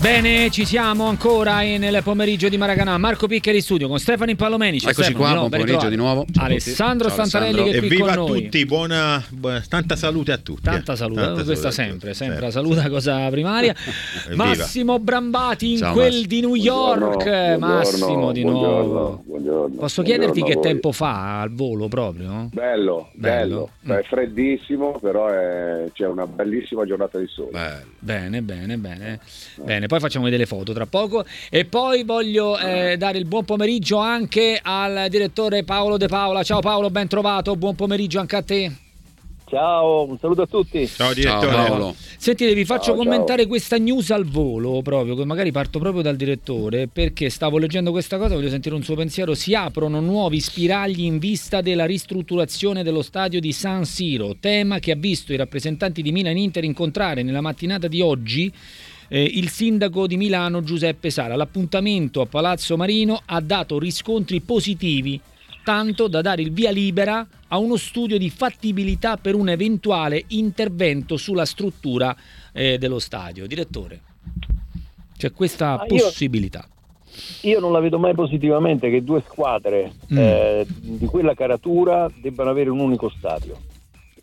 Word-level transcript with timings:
Bene, 0.00 0.48
ci 0.50 0.64
siamo 0.64 1.06
ancora 1.06 1.58
nel 1.60 2.00
pomeriggio 2.04 2.48
di 2.48 2.56
Maracanã. 2.56 2.96
Marco 2.98 3.26
Piccheri 3.26 3.56
in 3.56 3.62
studio 3.62 3.88
con 3.88 3.98
Stefano 3.98 4.30
Impallomenici. 4.30 4.86
Eccoci 4.86 5.02
Stefano, 5.12 5.24
qua, 5.24 5.34
buon 5.38 5.50
pomeriggio 5.50 5.88
di 5.88 5.96
nuovo. 5.96 6.24
Ciao 6.32 6.44
a 6.44 6.46
Alessandro 6.46 7.08
tutti. 7.08 7.16
Ciao, 7.18 7.26
Stantarelli 7.26 7.64
che 7.64 7.76
è 7.76 7.78
qui 7.78 7.86
Evviva 7.88 8.12
a 8.12 8.16
con 8.16 8.28
noi. 8.30 8.42
tutti, 8.44 8.64
buona, 8.64 9.24
buona- 9.28 9.64
tanta 9.68 9.96
salute 9.96 10.30
a 10.32 10.38
tutti. 10.38 10.62
Tanta 10.62 10.92
eh. 10.92 10.96
salute, 10.96 11.20
Tanta 11.20 11.42
questa 11.42 11.54
salute 11.54 11.66
a 11.68 11.70
sempre, 11.72 12.12
tutti, 12.12 12.14
sempre 12.24 12.40
la 12.44 12.50
salute, 12.52 12.88
cosa 12.88 13.28
primaria. 13.28 13.74
Massimo 14.36 15.00
Brambati 15.00 15.72
in 15.72 15.78
Ciao, 15.78 15.92
quel 15.92 16.04
Massimo. 16.12 16.26
di 16.28 16.40
New 16.42 16.54
York. 16.54 16.98
Buongiorno, 17.24 17.58
Massimo 17.58 18.32
di 18.32 18.42
buongiorno, 18.42 18.82
nuovo. 18.92 19.22
buongiorno, 19.26 19.76
Posso 19.80 20.02
chiederti 20.02 20.40
a 20.40 20.44
che 20.44 20.54
voi. 20.54 20.62
tempo 20.62 20.92
fa 20.92 21.40
al 21.40 21.52
volo 21.52 21.88
proprio? 21.88 22.48
Bello, 22.52 23.10
Bello. 23.14 23.70
bello. 23.80 23.98
È 24.00 24.04
freddissimo, 24.04 24.96
però 25.00 25.26
è- 25.26 25.90
c'è 25.92 26.06
una 26.06 26.26
bellissima 26.26 26.84
giornata 26.86 27.18
di 27.18 27.26
sole. 27.26 27.50
Bello. 27.50 27.86
Bene, 27.98 28.42
bene, 28.42 28.76
bene. 28.78 29.18
Bene, 29.56 29.86
poi 29.88 29.98
facciamo 29.98 30.24
vedere 30.24 30.42
le 30.42 30.48
foto 30.48 30.72
tra 30.72 30.86
poco. 30.86 31.24
E 31.50 31.64
poi 31.64 32.04
voglio 32.04 32.56
eh, 32.56 32.96
dare 32.96 33.18
il 33.18 33.24
buon 33.24 33.44
pomeriggio 33.44 33.96
anche 33.98 34.60
al 34.62 35.06
direttore 35.10 35.64
Paolo 35.64 35.96
De 35.96 36.06
Paola. 36.06 36.44
Ciao 36.44 36.60
Paolo, 36.60 36.90
ben 36.90 37.08
trovato. 37.08 37.56
Buon 37.56 37.74
pomeriggio 37.74 38.20
anche 38.20 38.36
a 38.36 38.42
te. 38.42 38.72
Ciao, 39.48 40.06
un 40.06 40.18
saluto 40.18 40.42
a 40.42 40.46
tutti. 40.46 40.86
Ciao 40.86 41.14
Ciao 41.14 41.14
direttore. 41.14 41.68
Paolo. 41.68 41.94
Sentite, 42.18 42.52
vi 42.52 42.66
faccio 42.66 42.92
Ciao, 42.92 42.96
commentare 42.96 43.46
questa 43.46 43.78
news 43.78 44.10
al 44.10 44.26
volo 44.26 44.82
proprio, 44.82 45.14
che 45.14 45.24
magari 45.24 45.52
parto 45.52 45.78
proprio 45.78 46.02
dal 46.02 46.16
direttore, 46.16 46.86
perché 46.86 47.30
stavo 47.30 47.56
leggendo 47.56 47.90
questa 47.90 48.18
cosa, 48.18 48.34
voglio 48.34 48.50
sentire 48.50 48.74
un 48.74 48.82
suo 48.82 48.94
pensiero. 48.94 49.34
Si 49.34 49.54
aprono 49.54 50.00
nuovi 50.00 50.38
spiragli 50.40 51.00
in 51.00 51.18
vista 51.18 51.62
della 51.62 51.86
ristrutturazione 51.86 52.82
dello 52.82 53.00
stadio 53.00 53.40
di 53.40 53.52
San 53.52 53.86
Siro, 53.86 54.36
tema 54.38 54.80
che 54.80 54.92
ha 54.92 54.96
visto 54.96 55.32
i 55.32 55.36
rappresentanti 55.36 56.02
di 56.02 56.12
Milan 56.12 56.36
Inter 56.36 56.64
incontrare 56.64 57.22
nella 57.22 57.40
mattinata 57.40 57.88
di 57.88 58.02
oggi 58.02 58.52
eh, 59.08 59.22
il 59.22 59.48
sindaco 59.48 60.06
di 60.06 60.16
Milano 60.16 60.62
Giuseppe 60.62 61.10
Sala. 61.10 61.36
L'appuntamento 61.36 62.20
a 62.20 62.26
Palazzo 62.26 62.76
Marino 62.76 63.20
ha 63.24 63.40
dato 63.40 63.78
riscontri 63.78 64.40
positivi, 64.40 65.20
tanto 65.64 66.08
da 66.08 66.20
dare 66.22 66.42
il 66.42 66.52
via 66.52 66.70
libera 66.70 67.26
a 67.48 67.58
uno 67.58 67.76
studio 67.76 68.18
di 68.18 68.30
fattibilità 68.30 69.16
per 69.16 69.34
un 69.34 69.48
eventuale 69.48 70.24
intervento 70.28 71.16
sulla 71.16 71.44
struttura 71.44 72.14
eh, 72.52 72.78
dello 72.78 72.98
stadio. 72.98 73.46
Direttore, 73.46 74.00
c'è 75.16 75.32
questa 75.32 75.80
Ah, 75.80 75.84
possibilità. 75.86 76.66
Io 77.42 77.58
non 77.58 77.72
la 77.72 77.80
vedo 77.80 77.98
mai 77.98 78.14
positivamente 78.14 78.90
che 78.90 79.02
due 79.02 79.22
squadre 79.26 79.92
Mm. 80.12 80.16
eh, 80.18 80.66
di 80.80 81.06
quella 81.06 81.34
caratura 81.34 82.08
debbano 82.20 82.50
avere 82.50 82.70
un 82.70 82.78
unico 82.80 83.08
stadio. 83.10 83.56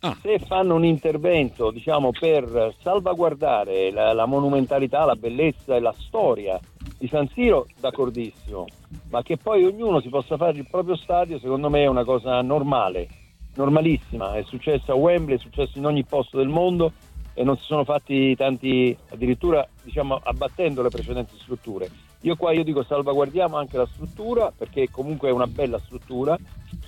Ah. 0.06 0.16
Se 0.22 0.38
fanno 0.38 0.76
un 0.76 0.86
intervento, 0.86 1.72
diciamo, 1.72 2.12
per 2.12 2.76
salvaguardare 2.80 3.90
la, 3.90 4.14
la 4.14 4.28
monumentalità, 4.28 5.04
la 5.04 5.16
bellezza 5.16 5.76
e 5.76 5.80
la 5.80 5.96
storia 5.98 6.60
di 7.00 7.08
San 7.08 7.28
Siro, 7.30 7.66
d'accordissimo, 7.80 8.66
ma 9.10 9.24
che 9.24 9.38
poi 9.38 9.66
ognuno 9.66 10.02
si 10.02 10.10
possa 10.10 10.38
fare 10.38 10.60
il 10.60 10.68
proprio 10.70 10.96
stadio, 10.96 11.40
secondo 11.40 11.72
me 11.72 11.82
è 11.82 11.88
una 11.88 12.04
cosa 12.04 12.40
normale, 12.44 13.08
normalissima. 13.56 14.36
È 14.36 14.44
successo 14.44 14.92
a 14.92 14.96
Wembley, 14.96 15.38
è 15.38 15.40
successo 15.40 15.80
in 15.80 15.88
ogni 15.88 16.04
posto 16.04 16.38
del 16.38 16.50
mondo 16.50 16.92
e 17.34 17.44
non 17.44 17.58
si 17.58 17.64
sono 17.64 17.84
fatti 17.84 18.36
tanti, 18.36 18.96
addirittura 19.10 19.68
diciamo 19.82 20.20
abbattendo 20.22 20.84
le 20.84 20.90
precedenti 20.90 21.36
strutture. 21.40 21.90
Io 22.22 22.36
qua 22.36 22.52
io 22.54 22.64
dico 22.64 22.84
salvaguardiamo 22.84 23.58
anche 23.58 23.78
la 23.78 23.88
struttura 23.88 24.52
perché 24.56 24.90
comunque 24.92 25.30
è 25.30 25.32
una 25.32 25.48
bella 25.48 25.80
struttura, 25.80 26.38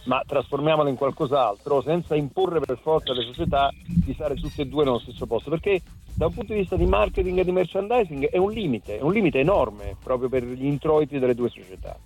ma 0.07 0.23
trasformiamola 0.25 0.89
in 0.89 0.95
qualcos'altro 0.95 1.81
senza 1.81 2.15
imporre 2.15 2.59
per 2.59 2.79
forza 2.81 3.11
alle 3.11 3.23
società 3.23 3.71
di 3.85 4.13
stare 4.13 4.35
tutte 4.35 4.63
e 4.63 4.65
due 4.65 4.83
nello 4.83 4.99
stesso 4.99 5.25
posto, 5.25 5.49
perché 5.49 5.81
da 6.13 6.25
un 6.25 6.33
punto 6.33 6.53
di 6.53 6.59
vista 6.59 6.75
di 6.75 6.85
marketing 6.85 7.37
e 7.37 7.43
di 7.43 7.51
merchandising 7.51 8.29
è 8.29 8.37
un 8.37 8.51
limite, 8.51 8.97
è 8.97 9.01
un 9.01 9.13
limite 9.13 9.39
enorme 9.39 9.95
proprio 10.01 10.29
per 10.29 10.43
gli 10.43 10.65
introiti 10.65 11.19
delle 11.19 11.35
due 11.35 11.49
società. 11.49 11.97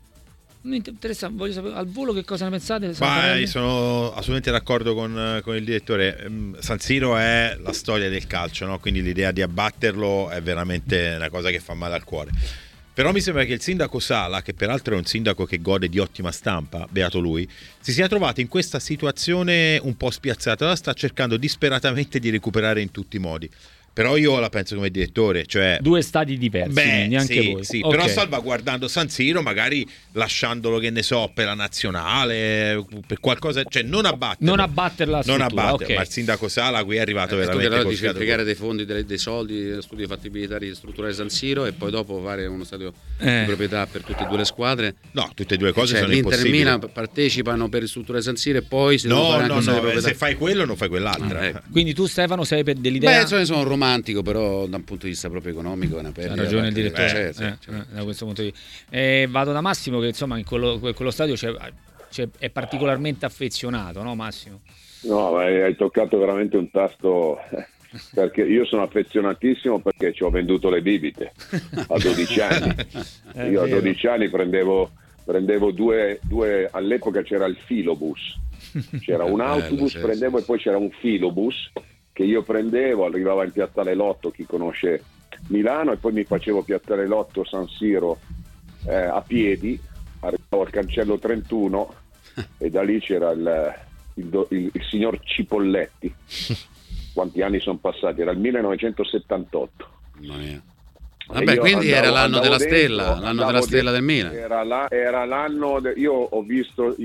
Mi 0.63 0.75
interessa, 0.75 1.27
voglio 1.31 1.53
sapere 1.53 1.73
al 1.73 1.87
volo 1.87 2.13
che 2.13 2.23
cosa 2.23 2.45
ne 2.45 2.51
pensate. 2.51 3.39
Io 3.39 3.47
sono 3.47 4.09
assolutamente 4.09 4.51
d'accordo 4.51 4.93
con, 4.93 5.39
con 5.43 5.55
il 5.55 5.63
direttore. 5.63 6.19
Ehm, 6.19 6.59
San 6.59 6.77
Siro 6.77 7.17
è 7.17 7.57
la 7.59 7.73
storia 7.73 8.09
del 8.09 8.27
calcio, 8.27 8.67
no? 8.67 8.77
quindi 8.77 9.01
l'idea 9.01 9.31
di 9.31 9.41
abbatterlo 9.41 10.29
è 10.29 10.39
veramente 10.41 11.13
una 11.15 11.29
cosa 11.29 11.49
che 11.49 11.59
fa 11.59 11.73
male 11.73 11.95
al 11.95 12.03
cuore. 12.03 12.29
Però 12.93 13.13
mi 13.13 13.21
sembra 13.21 13.45
che 13.45 13.53
il 13.53 13.61
sindaco 13.61 13.99
Sala, 13.99 14.41
che 14.41 14.53
peraltro 14.53 14.95
è 14.95 14.97
un 14.97 15.05
sindaco 15.05 15.45
che 15.45 15.61
gode 15.61 15.87
di 15.87 15.97
ottima 15.97 16.29
stampa, 16.29 16.87
beato 16.89 17.19
lui, 17.19 17.49
si 17.79 17.93
sia 17.93 18.09
trovato 18.09 18.41
in 18.41 18.49
questa 18.49 18.79
situazione 18.79 19.79
un 19.81 19.95
po' 19.95 20.11
spiazzata. 20.11 20.65
La 20.65 20.75
sta 20.75 20.91
cercando 20.91 21.37
disperatamente 21.37 22.19
di 22.19 22.29
recuperare 22.29 22.81
in 22.81 22.91
tutti 22.91 23.15
i 23.15 23.19
modi. 23.19 23.49
Però 23.93 24.15
io 24.15 24.39
la 24.39 24.49
penso 24.49 24.75
come 24.75 24.89
direttore, 24.89 25.45
cioè 25.45 25.77
Due 25.81 26.01
stadi 26.01 26.37
diversi, 26.37 26.71
Beh, 26.73 26.81
quindi 26.83 27.15
anche 27.17 27.41
sì, 27.41 27.51
voi. 27.51 27.63
sì, 27.65 27.81
Ok. 27.83 27.89
però 27.95 28.07
salvaguardando 28.07 28.87
San 28.87 29.09
Siro, 29.09 29.41
magari 29.41 29.85
lasciandolo, 30.13 30.79
che 30.79 30.89
ne 30.91 31.03
so, 31.03 31.29
per 31.33 31.45
la 31.47 31.53
nazionale, 31.53 32.85
per 33.05 33.19
qualcosa, 33.19 33.63
cioè 33.67 33.83
non 33.83 34.05
abbatterlo. 34.05 34.49
Non 34.49 34.59
abbatterla 34.59 35.17
la 35.19 35.23
Non 35.25 35.35
struttura, 35.39 35.61
abbatterlo, 35.63 35.93
ok. 35.93 35.95
ma 35.99 36.01
il 36.03 36.09
sindaco 36.09 36.47
Sala 36.47 36.83
qui 36.83 36.95
è 36.97 36.99
arrivato 36.99 37.35
che 37.35 37.45
veramente 37.45 37.81
col 37.81 37.89
dice 37.91 38.05
impiegare 38.07 38.43
dei 38.43 38.55
fondi, 38.55 38.85
dei, 38.85 39.05
dei 39.05 39.17
soldi, 39.17 39.75
studio 39.81 40.05
di 40.05 40.11
fattibilità 40.11 40.57
di 40.57 40.73
strutturare 40.73 41.13
San 41.13 41.29
Siro 41.29 41.65
e 41.65 41.73
poi 41.73 41.91
dopo 41.91 42.21
fare 42.23 42.45
uno 42.45 42.63
stadio 42.63 42.93
Eh. 43.19 43.39
di 43.39 43.45
proprietà 43.45 43.85
per 43.87 44.03
tutte 44.03 44.23
e 44.23 44.27
due 44.27 44.37
le 44.37 44.45
squadre. 44.45 44.95
No, 45.11 45.29
tutte 45.35 45.55
e 45.55 45.57
due 45.57 45.71
cose 45.73 45.93
Cioè, 45.93 45.99
sono 46.01 46.11
l'Inter 46.11 46.31
il 46.33 46.37
impossibili. 46.45 46.63
Milan 46.63 46.89
partecipano 46.91 47.69
per 47.69 47.81
ristrutturare 47.81 48.23
San 48.23 48.35
Siro 48.35 48.57
e 48.59 48.61
poi 48.61 48.97
si 48.97 49.07
devono 49.07 49.45
No, 49.47 49.59
no, 49.59 49.59
no, 49.59 49.99
se 49.99 50.13
fai 50.13 50.35
quello 50.35 50.65
non 50.65 50.75
fai 50.75 50.87
quell'altro. 50.89 51.37
Ah, 51.37 51.45
ecco. 51.45 51.59
Quindi 51.71 51.93
tu 51.93 52.05
Stefano 52.05 52.43
sei 52.43 52.63
per 52.63 52.75
Beh, 52.75 52.81
dell'idea... 52.81 53.21
insomma, 53.21 53.43
sono 53.43 53.63
romantico, 53.85 54.21
però 54.21 54.67
da 54.67 54.77
un 54.77 54.83
punto 54.83 55.05
di 55.05 55.11
vista 55.11 55.29
proprio 55.29 55.51
economico 55.51 55.95
è 55.97 55.99
una 55.99 56.09
Ha 56.09 56.11
perdita. 56.11 56.43
ragione 56.43 56.67
il 56.67 56.73
direttore 56.73 57.25
eh, 57.25 57.27
eh, 57.29 57.33
sì. 57.33 57.43
eh, 57.43 57.83
da 57.91 58.03
questo 58.03 58.25
punto 58.25 58.41
di 58.43 58.51
vista. 58.51 58.95
Eh, 58.95 59.27
vado 59.29 59.51
da 59.51 59.61
Massimo 59.61 59.99
che 59.99 60.07
insomma 60.07 60.37
in 60.37 60.45
quello, 60.45 60.79
quello 60.79 61.11
stadio 61.11 61.33
c'è- 61.35 61.53
c'è- 62.11 62.27
è 62.37 62.49
particolarmente 62.49 63.25
affezionato, 63.25 64.03
no 64.03 64.13
Massimo? 64.15 64.61
No, 65.03 65.35
hai 65.37 65.75
toccato 65.75 66.17
veramente 66.19 66.57
un 66.57 66.69
tasto 66.69 67.39
perché 68.13 68.43
io 68.43 68.65
sono 68.65 68.83
affezionatissimo 68.83 69.79
perché 69.79 70.13
ci 70.13 70.23
ho 70.23 70.29
venduto 70.29 70.69
le 70.69 70.81
bibite 70.81 71.31
a 71.87 71.97
12 71.97 72.39
anni. 72.41 72.75
Io 73.49 73.61
a 73.61 73.65
vero. 73.65 73.79
12 73.79 74.07
anni 74.07 74.29
prendevo, 74.29 74.91
prendevo 75.25 75.71
due, 75.71 76.19
due- 76.21 76.69
all'epoca 76.71 77.23
c'era 77.23 77.45
il 77.47 77.57
filobus, 77.65 78.37
c'era 79.01 79.23
un 79.23 79.41
autobus, 79.41 79.95
prendevo 79.97 80.37
e 80.37 80.43
poi 80.43 80.59
c'era 80.59 80.77
un 80.77 80.91
filobus 80.99 81.71
che 82.13 82.23
io 82.23 82.41
prendevo, 82.43 83.05
arrivavo 83.05 83.43
in 83.43 83.51
Piazzale 83.51 83.93
Lotto, 83.93 84.31
chi 84.31 84.45
conosce 84.45 85.03
Milano, 85.47 85.91
e 85.93 85.97
poi 85.97 86.11
mi 86.13 86.23
facevo 86.23 86.61
Piazzale 86.63 87.07
Lotto 87.07 87.43
San 87.45 87.67
Siro 87.67 88.19
eh, 88.87 88.93
a 88.95 89.21
piedi, 89.21 89.79
arrivavo 90.19 90.63
al 90.63 90.69
cancello 90.69 91.17
31 91.17 91.93
e 92.57 92.69
da 92.69 92.81
lì 92.83 92.99
c'era 92.99 93.31
il, 93.31 93.73
il 94.15 94.45
il- 94.49 94.69
il 94.73 94.83
signor 94.89 95.19
Cipolletti. 95.23 96.13
Quanti 97.13 97.41
anni 97.41 97.59
sono 97.59 97.77
passati? 97.77 98.21
Era 98.21 98.31
il 98.31 98.39
1978. 98.39 99.89
Mamma 100.21 100.37
mia. 100.37 100.61
Vabbè, 101.27 101.57
quindi 101.57 101.91
andavo- 101.93 102.07
era 102.07 102.09
l'anno 102.09 102.39
della 102.39 102.57
dentro, 102.57 102.75
stella, 102.77 103.19
l'anno 103.19 103.45
della 103.45 103.61
stella 103.61 103.91
del 103.91 104.05
dentro. 104.05 104.29
Milan. 104.31 104.43
Era, 104.43 104.63
la- 104.63 104.87
era 104.89 105.25
l'anno, 105.25 105.79
de- 105.79 105.93
io 105.95 106.13
ho 106.13 106.41
visto, 106.41 106.95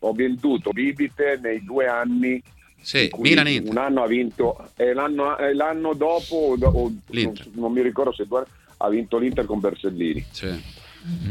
ho 0.00 0.12
venduto 0.12 0.70
bibite 0.70 1.38
nei 1.42 1.64
due 1.64 1.86
anni 1.86 2.42
Sì, 2.80 3.10
Milan 3.18 3.48
Inter. 3.48 3.70
un 3.72 3.78
anno 3.78 4.02
ha 4.02 4.06
vinto 4.06 4.68
e 4.76 4.92
l'anno, 4.92 5.36
e 5.38 5.54
l'anno 5.54 5.94
dopo 5.94 6.56
o- 6.60 6.92
non, 7.10 7.32
non 7.54 7.72
mi 7.72 7.82
ricordo 7.82 8.12
se 8.12 8.26
due 8.26 8.44
ha 8.78 8.88
vinto 8.88 9.18
l'Inter 9.18 9.44
con 9.46 9.58
Bersellini 9.60 10.24
Sì. 10.30 10.46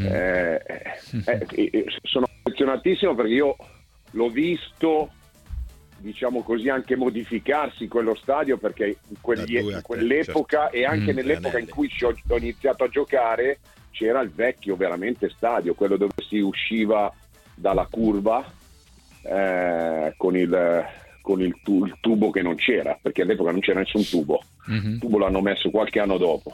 Eh, 0.01 0.61
eh, 0.65 0.81
eh, 1.25 1.45
eh, 1.71 1.85
sono 2.03 2.25
affezionatissimo 2.43 3.13
perché 3.15 3.31
io 3.31 3.55
l'ho 4.11 4.29
visto 4.29 5.09
diciamo 5.97 6.43
così 6.43 6.67
anche 6.69 6.95
modificarsi 6.95 7.87
quello 7.87 8.15
stadio 8.15 8.57
perché 8.57 8.97
in, 9.07 9.15
quegli- 9.21 9.55
in 9.57 9.79
quell'epoca 9.81 10.63
certo. 10.63 10.75
e 10.75 10.85
anche 10.85 11.11
Mm, 11.13 11.15
nell'epoca 11.15 11.57
in 11.57 11.69
cui 11.69 11.87
ci 11.89 12.03
ho, 12.03 12.13
ho 12.27 12.37
iniziato 12.37 12.83
a 12.83 12.89
giocare 12.89 13.59
c'era 13.91 14.19
il 14.21 14.29
vecchio 14.29 14.75
veramente 14.75 15.29
stadio 15.29 15.73
quello 15.73 15.95
dove 15.95 16.11
si 16.27 16.39
usciva 16.39 17.11
dalla 17.53 17.87
curva 17.89 18.43
eh, 19.23 20.13
con, 20.17 20.35
il, 20.35 20.85
con 21.25 21.41
il, 21.41 21.59
tu- 21.63 21.85
il 21.85 21.97
tubo 22.01 22.29
che 22.29 22.43
non 22.43 22.53
c'era 22.55 22.97
perché 23.01 23.23
all'epoca 23.23 23.49
non 23.49 23.59
c'era 23.59 23.79
nessun 23.79 24.05
tubo 24.07 24.41
Mhm. 24.67 24.91
il 24.93 24.99
tubo 24.99 25.17
l'hanno 25.17 25.41
messo 25.41 25.71
qualche 25.71 25.99
anno 25.99 26.17
dopo 26.17 26.53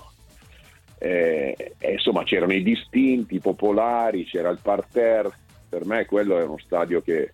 eh, 0.97 1.73
e 1.77 1.91
insomma 1.93 2.23
c'erano 2.23 2.53
i 2.53 2.61
distinti, 2.63 3.35
i 3.35 3.39
popolari, 3.39 4.23
c'era 4.25 4.49
il 4.49 4.59
parterre, 4.61 5.31
per 5.67 5.85
me 5.85 6.05
quello 6.05 6.37
è 6.39 6.43
uno 6.43 6.57
stadio 6.59 7.01
che 7.01 7.31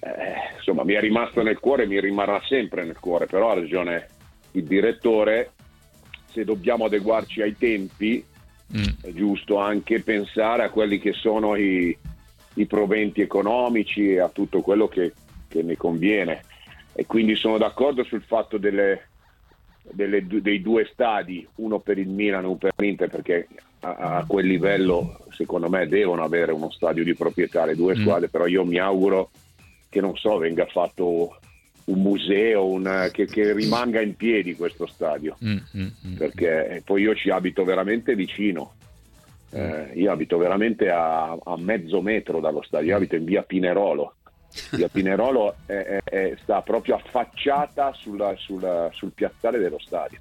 eh, 0.00 0.10
insomma 0.56 0.82
mi 0.84 0.94
è 0.94 1.00
rimasto 1.00 1.42
nel 1.42 1.58
cuore 1.60 1.82
e 1.82 1.86
mi 1.86 2.00
rimarrà 2.00 2.40
sempre 2.48 2.84
nel 2.84 2.98
cuore, 2.98 3.26
però 3.26 3.50
ha 3.50 3.54
ragione 3.54 4.06
il 4.52 4.64
direttore, 4.64 5.52
se 6.32 6.44
dobbiamo 6.44 6.84
adeguarci 6.86 7.42
ai 7.42 7.56
tempi 7.56 8.24
Mm. 8.72 8.84
è 9.02 9.12
giusto 9.12 9.56
anche 9.58 10.00
pensare 10.00 10.62
a 10.62 10.70
quelli 10.70 11.00
che 11.00 11.12
sono 11.12 11.56
i, 11.56 11.96
i 12.54 12.66
proventi 12.66 13.20
economici 13.20 14.12
e 14.12 14.20
a 14.20 14.28
tutto 14.28 14.60
quello 14.60 14.86
che, 14.86 15.12
che 15.50 15.62
ne 15.62 15.76
conviene 15.76 16.44
e 16.92 17.04
quindi 17.06 17.34
sono 17.34 17.58
d'accordo 17.58 18.04
sul 18.04 18.22
fatto 18.22 18.56
delle, 18.56 19.08
delle 19.82 20.24
dei 20.26 20.60
due 20.62 20.88
stadi, 20.92 21.46
uno 21.56 21.80
per 21.80 21.98
il 21.98 22.08
Milan 22.08 22.44
e 22.44 22.46
uno 22.46 22.56
per 22.56 22.72
l'Inter, 22.76 23.08
perché 23.08 23.48
a, 23.80 23.94
a 24.18 24.24
quel 24.26 24.46
livello 24.46 25.18
secondo 25.30 25.68
me 25.68 25.88
devono 25.88 26.22
avere 26.22 26.52
uno 26.52 26.70
stadio 26.70 27.02
di 27.02 27.14
proprietà 27.14 27.64
le 27.64 27.74
due 27.74 27.96
Mm. 27.96 28.00
squadre, 28.00 28.28
però 28.28 28.46
io 28.46 28.64
mi 28.64 28.78
auguro 28.78 29.30
che 29.88 30.00
non 30.00 30.14
so, 30.16 30.38
venga 30.38 30.66
fatto 30.66 31.36
un 31.86 32.00
museo, 32.00 32.66
un- 32.66 33.08
che, 33.12 33.26
che 33.26 33.52
rimanga 33.52 34.00
in 34.00 34.14
piedi 34.14 34.54
questo 34.54 34.86
stadio, 34.86 35.36
Mm, 35.44 35.56
mm, 35.76 35.86
mm. 36.06 36.16
perché 36.16 36.82
poi 36.84 37.02
io 37.02 37.14
ci 37.14 37.30
abito 37.30 37.64
veramente 37.64 38.14
vicino. 38.14 38.74
Eh, 39.52 39.90
io 39.94 40.12
abito 40.12 40.38
veramente 40.38 40.90
a, 40.90 41.32
a 41.32 41.56
mezzo 41.56 42.00
metro 42.02 42.38
dallo 42.38 42.62
stadio, 42.62 42.90
io 42.90 42.96
abito 42.96 43.16
in 43.16 43.24
via 43.24 43.42
Pinerolo. 43.42 44.14
Via 44.72 44.88
Pinerolo 44.88 45.54
è- 45.66 45.72
è- 45.72 46.00
è- 46.02 46.36
sta 46.42 46.60
proprio 46.62 46.96
affacciata 46.96 47.92
sulla- 47.94 48.34
sulla- 48.36 48.90
sul 48.92 49.12
piazzale 49.12 49.58
dello 49.58 49.78
stadio. 49.78 50.18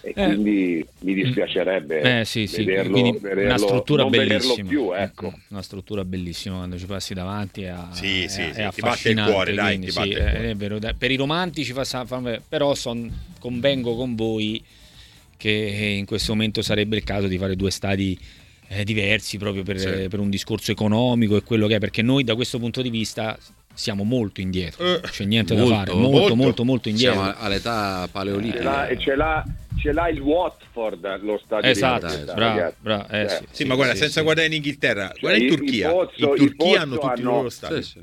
E 0.00 0.12
Eh. 0.14 0.24
quindi 0.26 0.86
mi 1.00 1.12
dispiacerebbe 1.14 2.20
Eh 2.20 2.24
sì, 2.24 2.46
sì, 2.46 2.62
vederlo, 2.64 2.92
quindi 3.00 3.18
vederlo- 3.18 3.44
una 3.46 3.58
struttura 3.58 4.02
non 4.02 4.10
vederlo 4.12 4.38
bellissima. 4.38 4.68
più. 4.68 4.92
Ecco. 4.94 5.26
Mm, 5.36 5.40
Una 5.48 5.62
struttura 5.62 6.04
bellissima 6.04 6.56
quando 6.58 6.78
ci 6.78 6.86
passi 6.86 7.14
davanti 7.14 7.62
è, 7.62 7.74
Sì, 7.90 8.22
è- 8.22 8.28
sì, 8.28 8.40
è 8.42 8.44
sì, 8.44 8.52
ti 8.52 8.52
batte 8.52 8.60
il 8.80 8.84
affascinante, 8.84 9.32
cuore, 9.32 9.54
dai, 9.54 9.66
quindi 9.66 9.86
ti 9.86 9.92
sì, 9.92 9.98
batte 9.98 10.10
il 10.10 10.16
è- 10.16 10.30
cuore. 10.30 10.50
è 10.50 10.54
vero, 10.54 10.78
dai, 10.78 10.94
per 10.94 11.10
i 11.10 11.16
romantici 11.16 11.72
fa, 11.72 11.84
fa- 11.84 12.04
fa- 12.06 12.40
però 12.48 12.74
son- 12.74 13.12
convengo 13.40 13.96
con 13.96 14.14
voi 14.14 14.64
che 15.36 15.50
in 15.98 16.06
questo 16.06 16.32
momento 16.32 16.62
sarebbe 16.62 16.96
il 16.96 17.04
caso 17.04 17.26
di 17.26 17.36
fare 17.36 17.56
due 17.56 17.70
stadi 17.72 18.16
eh, 18.68 18.84
diversi 18.84 19.38
proprio 19.38 19.62
per, 19.62 19.78
Sì. 19.78 20.08
per 20.08 20.18
un 20.18 20.30
discorso 20.30 20.70
economico 20.70 21.36
e 21.36 21.42
quello 21.42 21.66
che 21.66 21.76
è 21.76 21.78
perché 21.78 22.02
noi 22.02 22.24
da 22.24 22.34
questo 22.34 22.58
punto 22.58 22.82
di 22.82 22.90
vista 22.90 23.36
siamo 23.74 24.02
molto 24.04 24.40
indietro 24.40 24.84
Eh, 24.84 25.00
c'è 25.02 25.24
niente 25.24 25.54
da 25.54 25.60
molto, 25.62 25.76
fare 25.76 25.92
molto 25.92 26.10
molto 26.10 26.34
molto. 26.34 26.64
molto, 26.64 26.88
indietro 26.88 27.20
Siamo 27.22 27.34
all'età 27.38 28.08
paleolitica. 28.10 28.62
l'ha, 28.62 28.96
ce 28.98 29.14
l'ha- 29.14 29.44
ce 29.78 29.92
l'ha 29.92 30.08
il 30.08 30.20
Watford 30.20 31.22
lo 31.22 31.40
stadio 31.44 31.70
esatto 31.70 32.06
di 32.08 32.12
proprietà, 32.24 32.34
bravo, 32.34 32.74
bravo, 32.80 33.02
eh, 33.12 33.28
Cioè, 33.28 33.38
sì, 33.38 33.44
Sì, 33.52 33.64
ma 33.64 33.74
guarda, 33.76 33.94
senza 33.94 34.18
sì. 34.18 34.22
guardare 34.22 34.48
in 34.48 34.52
Inghilterra, 34.54 35.08
Cioè, 35.10 35.20
guarda 35.20 35.38
in 35.38 35.44
i- 35.44 35.46
i 35.46 35.56
Turchia. 35.56 35.90
Pozzo- 35.90 36.34
in 36.36 36.42
i 36.42 36.46
Turchia 36.46 36.80
hanno 36.82 36.94
tutti 36.98 37.06
i 37.06 37.08
hanno- 37.10 37.30
loro 37.30 37.48
stadi. 37.50 37.82
Sì, 37.82 37.90
sì. 37.90 38.02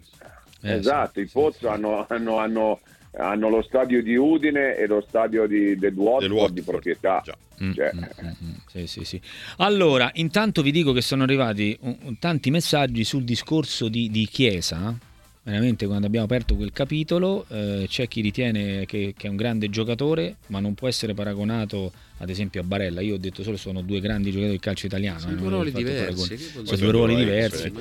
Eh, 0.61 0.73
esatto, 0.73 1.11
sì, 1.15 1.19
i 1.19 1.27
sì, 1.27 1.33
Pozzo 1.33 1.57
sì. 1.59 1.65
hanno, 1.67 2.05
hanno- 2.07 2.37
hanno- 2.39 2.79
hanno 3.17 3.49
lo 3.49 3.61
stadio 3.61 4.01
di 4.01 4.15
Udine 4.15 4.75
e 4.75 4.87
lo 4.87 5.03
stadio 5.07 5.47
di, 5.47 5.75
del 5.77 5.93
Watford, 5.95 6.53
di 6.53 6.61
proprietà. 6.61 7.23
Mm, 7.63 7.71
Cioè, 7.71 7.91
mm, 7.93 7.99
mm, 7.99 8.27
mm. 8.27 8.53
Sì, 8.67 8.87
sì, 8.87 9.03
sì. 9.05 9.21
Allora, 9.57 10.09
intanto 10.15 10.61
vi 10.61 10.71
dico 10.71 10.91
che 10.91 11.01
sono 11.01 11.23
arrivati 11.23 11.77
tanti 12.19 12.51
messaggi 12.51 13.03
sul 13.03 13.23
discorso 13.23 13.87
di, 13.87 14.09
di 14.09 14.25
Chiesa. 14.27 15.04
Veramente, 15.45 15.85
quando 15.85 16.07
abbiamo 16.07 16.25
aperto 16.25 16.55
quel 16.55 16.71
capitolo, 16.71 17.45
eh, 17.49 17.85
c'è 17.87 18.07
chi 18.07 18.21
ritiene 18.21 18.87
che, 18.87 19.13
che 19.15 19.27
è 19.27 19.29
un 19.29 19.35
grande 19.35 19.69
giocatore, 19.69 20.37
ma 20.47 20.59
non 20.59 20.73
può 20.73 20.87
essere 20.87 21.13
paragonato, 21.13 21.91
ad 22.17 22.31
esempio, 22.31 22.61
a 22.61 22.63
Barella. 22.63 22.99
Io 23.01 23.13
ho 23.13 23.17
detto 23.19 23.43
solo 23.43 23.55
sono 23.55 23.83
due 23.83 23.99
grandi 23.99 24.31
giocatori 24.31 24.53
del 24.53 24.59
calcio 24.59 24.87
italiano. 24.87 25.19
Sono 25.19 25.33
eh, 25.33 25.35
due 25.35 25.49
ruoli 25.49 25.71
diversi. 25.71 26.37
Sono 26.37 26.77
due 26.77 26.91
ruoli 26.91 27.15
diversi. 27.15 27.71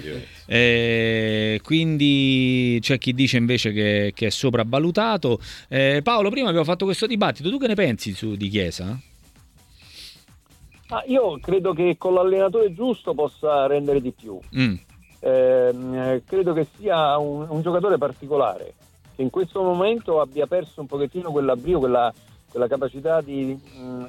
Eh, 0.44 1.58
quindi 1.64 2.76
c'è 2.82 2.98
chi 2.98 3.14
dice 3.14 3.38
invece 3.38 3.72
che, 3.72 4.12
che 4.14 4.26
è 4.26 4.30
sopravvalutato. 4.30 5.40
Eh, 5.68 6.00
Paolo, 6.02 6.28
prima 6.28 6.48
abbiamo 6.48 6.66
fatto 6.66 6.84
questo 6.84 7.06
dibattito. 7.06 7.48
Tu 7.48 7.56
che 7.56 7.66
ne 7.66 7.74
pensi 7.74 8.12
su, 8.12 8.36
di 8.36 8.50
Chiesa? 8.50 9.00
Ah, 10.88 11.02
io 11.06 11.40
credo 11.40 11.72
che 11.72 11.96
con 11.96 12.12
l'allenatore 12.12 12.74
giusto 12.74 13.14
possa 13.14 13.66
rendere 13.66 14.02
di 14.02 14.12
più. 14.12 14.38
Mm. 14.54 14.74
Eh, 15.26 16.22
credo 16.26 16.52
che 16.52 16.66
sia 16.76 17.16
un, 17.16 17.46
un 17.48 17.62
giocatore 17.62 17.96
particolare 17.96 18.74
che 19.16 19.22
in 19.22 19.30
questo 19.30 19.62
momento 19.62 20.20
abbia 20.20 20.46
perso 20.46 20.82
un 20.82 20.86
pochettino 20.86 21.30
quell'abbrio, 21.30 21.78
quella, 21.78 22.12
quella 22.50 22.66
capacità 22.68 23.22
di, 23.22 23.58
mm, 23.78 24.04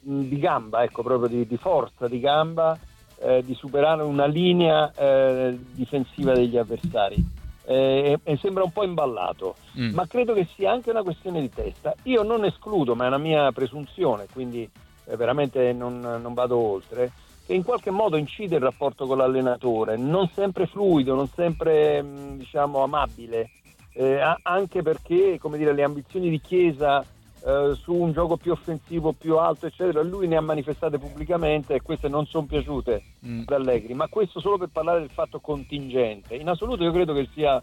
di 0.00 0.38
gamba, 0.38 0.82
ecco, 0.82 1.02
proprio 1.02 1.28
di, 1.28 1.46
di 1.46 1.58
forza 1.58 2.08
di 2.08 2.18
gamba, 2.18 2.78
eh, 3.18 3.42
di 3.44 3.54
superare 3.54 4.02
una 4.04 4.24
linea 4.26 4.90
eh, 4.96 5.58
difensiva 5.72 6.32
degli 6.32 6.56
avversari. 6.56 7.22
Eh, 7.66 8.18
e 8.22 8.36
sembra 8.38 8.62
un 8.62 8.72
po' 8.72 8.84
imballato, 8.84 9.56
Mm. 9.78 9.92
ma 9.92 10.06
credo 10.06 10.32
che 10.34 10.46
sia 10.54 10.70
anche 10.70 10.90
una 10.90 11.02
questione 11.02 11.40
di 11.40 11.50
testa. 11.50 11.94
Io 12.04 12.22
non 12.22 12.44
escludo, 12.44 12.94
ma 12.94 13.04
è 13.04 13.08
una 13.08 13.18
mia 13.18 13.50
presunzione, 13.52 14.26
quindi 14.32 14.62
eh, 15.06 15.16
veramente 15.16 15.72
non, 15.72 15.98
non 15.98 16.32
vado 16.32 16.56
oltre, 16.56 17.10
che 17.46 17.52
in 17.54 17.62
qualche 17.62 17.90
modo 17.90 18.16
incide 18.16 18.56
il 18.56 18.62
rapporto 18.62 19.06
con 19.06 19.18
l'allenatore, 19.18 19.96
non 19.96 20.28
sempre 20.34 20.66
fluido, 20.66 21.14
non 21.14 21.28
sempre 21.28 22.02
mh, 22.02 22.38
diciamo 22.38 22.82
amabile, 22.82 23.50
eh, 23.92 24.20
anche 24.42 24.82
perché 24.82 25.38
come 25.38 25.58
dire, 25.58 25.72
le 25.72 25.82
ambizioni 25.84 26.30
di 26.30 26.40
Chiesa 26.40 27.04
eh, 27.46 27.74
su 27.78 27.92
un 27.92 28.12
gioco 28.12 28.36
più 28.38 28.52
offensivo, 28.52 29.12
più 29.12 29.36
alto, 29.36 29.66
eccetera, 29.66 30.02
lui 30.02 30.26
ne 30.26 30.36
ha 30.36 30.40
manifestate 30.40 30.98
pubblicamente 30.98 31.74
e 31.74 31.82
queste 31.82 32.08
non 32.08 32.24
sono 32.26 32.46
piaciute 32.46 33.02
Mm. 33.26 33.42
ad 33.46 33.52
Allegri, 33.52 33.94
ma 33.94 34.06
questo 34.08 34.40
solo 34.40 34.56
per 34.58 34.68
parlare 34.72 35.00
del 35.00 35.10
fatto 35.10 35.40
contingente. 35.40 36.34
In 36.34 36.48
assoluto 36.48 36.82
io 36.82 36.92
credo 36.92 37.12
che 37.14 37.28
sia 37.34 37.60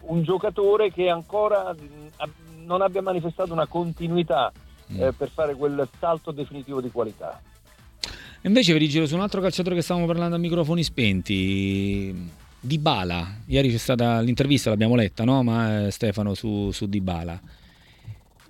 un 0.00 0.22
giocatore 0.22 0.90
che 0.92 1.08
ancora 1.10 1.68
ab- 1.68 2.30
non 2.64 2.80
abbia 2.82 3.02
manifestato 3.02 3.52
una 3.52 3.66
continuità 3.66 4.50
Mm. 4.90 5.02
eh, 5.02 5.12
per 5.12 5.28
fare 5.28 5.54
quel 5.54 5.86
salto 5.98 6.30
definitivo 6.30 6.80
di 6.80 6.90
qualità. 6.90 7.38
Invece 8.48 8.72
vi 8.72 8.78
rigiro 8.78 9.06
su 9.06 9.14
un 9.14 9.20
altro 9.20 9.40
calciatore 9.42 9.74
che 9.74 9.82
stavamo 9.82 10.06
parlando 10.06 10.34
a 10.36 10.38
microfoni 10.38 10.82
spenti. 10.82 12.14
Di 12.60 12.78
Bala, 12.78 13.36
ieri 13.46 13.70
c'è 13.70 13.76
stata 13.76 14.20
l'intervista, 14.20 14.70
l'abbiamo 14.70 14.96
letta, 14.96 15.22
no? 15.22 15.42
Ma 15.44 15.86
eh, 15.86 15.90
Stefano 15.90 16.34
su, 16.34 16.70
su 16.72 16.86
Di 16.88 17.00
Bala. 17.00 17.40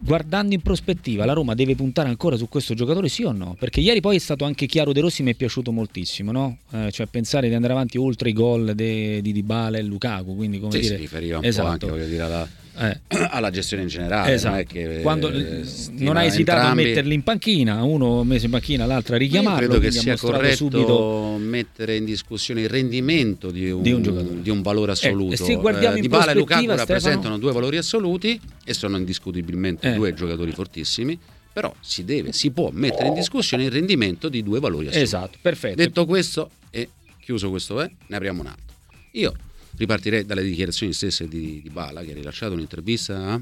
Guardando 0.00 0.54
in 0.54 0.60
prospettiva, 0.62 1.24
la 1.24 1.32
Roma 1.32 1.54
deve 1.54 1.74
puntare 1.74 2.08
ancora 2.08 2.36
su 2.36 2.48
questo 2.48 2.72
giocatore, 2.74 3.08
sì 3.08 3.24
o 3.24 3.32
no? 3.32 3.56
Perché 3.58 3.80
ieri 3.80 4.00
poi 4.00 4.14
è 4.16 4.20
stato 4.20 4.44
anche 4.44 4.66
chiaro 4.66 4.92
De 4.92 5.00
Rossi, 5.00 5.24
mi 5.24 5.32
è 5.32 5.34
piaciuto 5.34 5.72
moltissimo, 5.72 6.30
no? 6.30 6.58
Eh, 6.70 6.90
cioè 6.92 7.06
pensare 7.06 7.48
di 7.48 7.54
andare 7.54 7.72
avanti 7.72 7.98
oltre 7.98 8.28
i 8.30 8.32
gol 8.32 8.74
de- 8.76 9.20
di 9.20 9.32
Di 9.32 9.42
Bala 9.42 9.76
e 9.78 9.82
Lukaku, 9.82 10.36
quindi 10.36 10.60
come 10.60 10.72
Sì, 10.72 10.80
dire... 10.80 10.94
si 10.94 11.00
riferiva 11.00 11.38
un 11.38 11.44
Esatto. 11.44 11.66
po' 11.66 11.72
anche 11.72 11.86
voglio 11.88 12.06
dire, 12.06 12.22
alla, 12.22 12.48
Eh. 12.78 13.00
alla 13.30 13.50
gestione 13.50 13.82
in 13.82 13.88
generale. 13.88 14.32
Esatto. 14.34 14.54
non 14.54 14.64
che, 14.66 15.00
Quando 15.02 15.30
eh, 15.30 15.60
eh, 15.60 15.64
stima 15.64 16.04
non 16.04 16.16
ha 16.16 16.24
esitato 16.24 16.58
entrambi. 16.58 16.82
a 16.82 16.86
metterli 16.86 17.14
in 17.14 17.22
panchina, 17.22 17.82
uno 17.82 18.22
messo 18.24 18.44
in 18.44 18.50
panchina, 18.52 18.86
l'altro 18.86 19.14
a 19.14 19.18
Io 19.18 19.24
richiamarlo. 19.24 19.66
credo 19.68 19.78
che 19.80 19.90
sia 19.90 20.16
corretto 20.16 20.56
subito 20.56 21.36
mettere 21.40 21.96
in 21.96 22.04
discussione 22.04 22.62
il 22.62 22.68
rendimento 22.68 23.50
di 23.50 23.70
un, 23.70 23.82
Di 23.82 23.90
un 23.92 24.02
giocatore. 24.02 24.40
di 24.42 24.50
un 24.50 24.62
valore 24.62 24.92
assoluto. 24.92 25.32
e 25.34 25.36
se 25.36 25.54
guardiamo 25.56 25.96
in 25.96 26.02
Di 26.02 26.08
Bala 26.08 26.30
e 26.30 26.34
Lukaku 26.34 26.60
Stefano? 26.62 26.78
rappresentano 26.78 27.38
due 27.38 27.52
valori 27.52 27.76
assoluti 27.76 28.40
e 28.64 28.74
sono 28.74 28.96
indiscutibilmente 28.96 29.90
Eh. 29.90 29.94
due 29.94 30.14
giocatori 30.14 30.52
fortissimi, 30.52 31.18
però 31.52 31.74
si 31.80 32.04
deve, 32.04 32.32
si 32.32 32.50
può 32.50 32.70
mettere 32.72 33.08
in 33.08 33.14
discussione 33.14 33.64
il 33.64 33.70
rendimento 33.70 34.28
di 34.28 34.42
due 34.42 34.60
valori 34.60 34.86
assoluti. 34.86 35.02
Esatto, 35.04 35.38
perfetto. 35.42 35.74
Detto 35.76 36.04
questo 36.06 36.50
e 36.70 36.88
chiuso 37.20 37.50
questo 37.50 37.80
è, 37.80 37.90
ne 38.06 38.16
apriamo 38.16 38.40
un 38.42 38.46
altro. 38.46 38.76
Io 39.12 39.32
ripartirei 39.78 40.26
dalle 40.26 40.42
dichiarazioni 40.42 40.92
stesse 40.92 41.26
di, 41.28 41.62
di 41.62 41.70
Bala 41.70 42.02
che 42.02 42.10
ha 42.10 42.14
rilasciato 42.14 42.52
un'intervista 42.52 43.32
a 43.32 43.40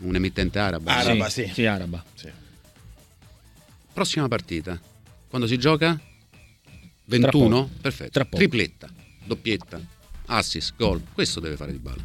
un 0.00 0.14
emittente 0.14 0.58
arabo. 0.58 0.90
Araba, 0.90 1.28
sì. 1.28 1.48
Sì, 1.52 1.64
araba. 1.66 2.02
Sì. 2.14 2.28
Prossima 3.92 4.26
partita. 4.28 4.80
Quando 5.28 5.46
si 5.46 5.58
gioca? 5.58 5.98
21? 7.04 7.48
poco. 7.48 7.70
Perfetto. 7.80 8.10
Tra. 8.10 8.24
Tripletta, 8.24 8.88
doppietta, 9.24 9.80
assist, 10.26 10.74
gol. 10.76 11.02
Questo 11.12 11.40
deve 11.40 11.56
fare 11.56 11.72
Di 11.72 11.78
Bala. 11.78 12.04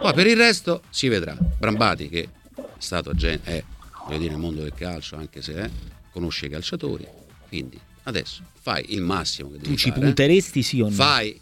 Poi 0.00 0.14
per 0.14 0.26
il 0.26 0.36
resto 0.36 0.82
si 0.90 1.08
vedrà. 1.08 1.34
Brambati 1.34 2.08
che 2.08 2.22
è 2.22 2.60
stato 2.78 3.10
agente, 3.10 3.50
è 3.50 3.64
voglio 4.06 4.18
dire 4.18 4.30
nel 4.30 4.40
mondo 4.40 4.62
del 4.62 4.74
calcio, 4.74 5.16
anche 5.16 5.42
se 5.42 5.54
è, 5.54 5.70
conosce 6.12 6.46
i 6.46 6.48
calciatori, 6.48 7.06
quindi 7.48 7.78
adesso 8.04 8.42
fai 8.60 8.94
il 8.94 9.00
massimo 9.02 9.50
che 9.50 9.58
devi 9.58 9.68
Tu 9.68 9.76
ci 9.76 9.88
fare. 9.90 10.00
punteresti 10.00 10.62
sì 10.62 10.80
o 10.80 10.84
no? 10.88 10.90
Fai 10.90 11.38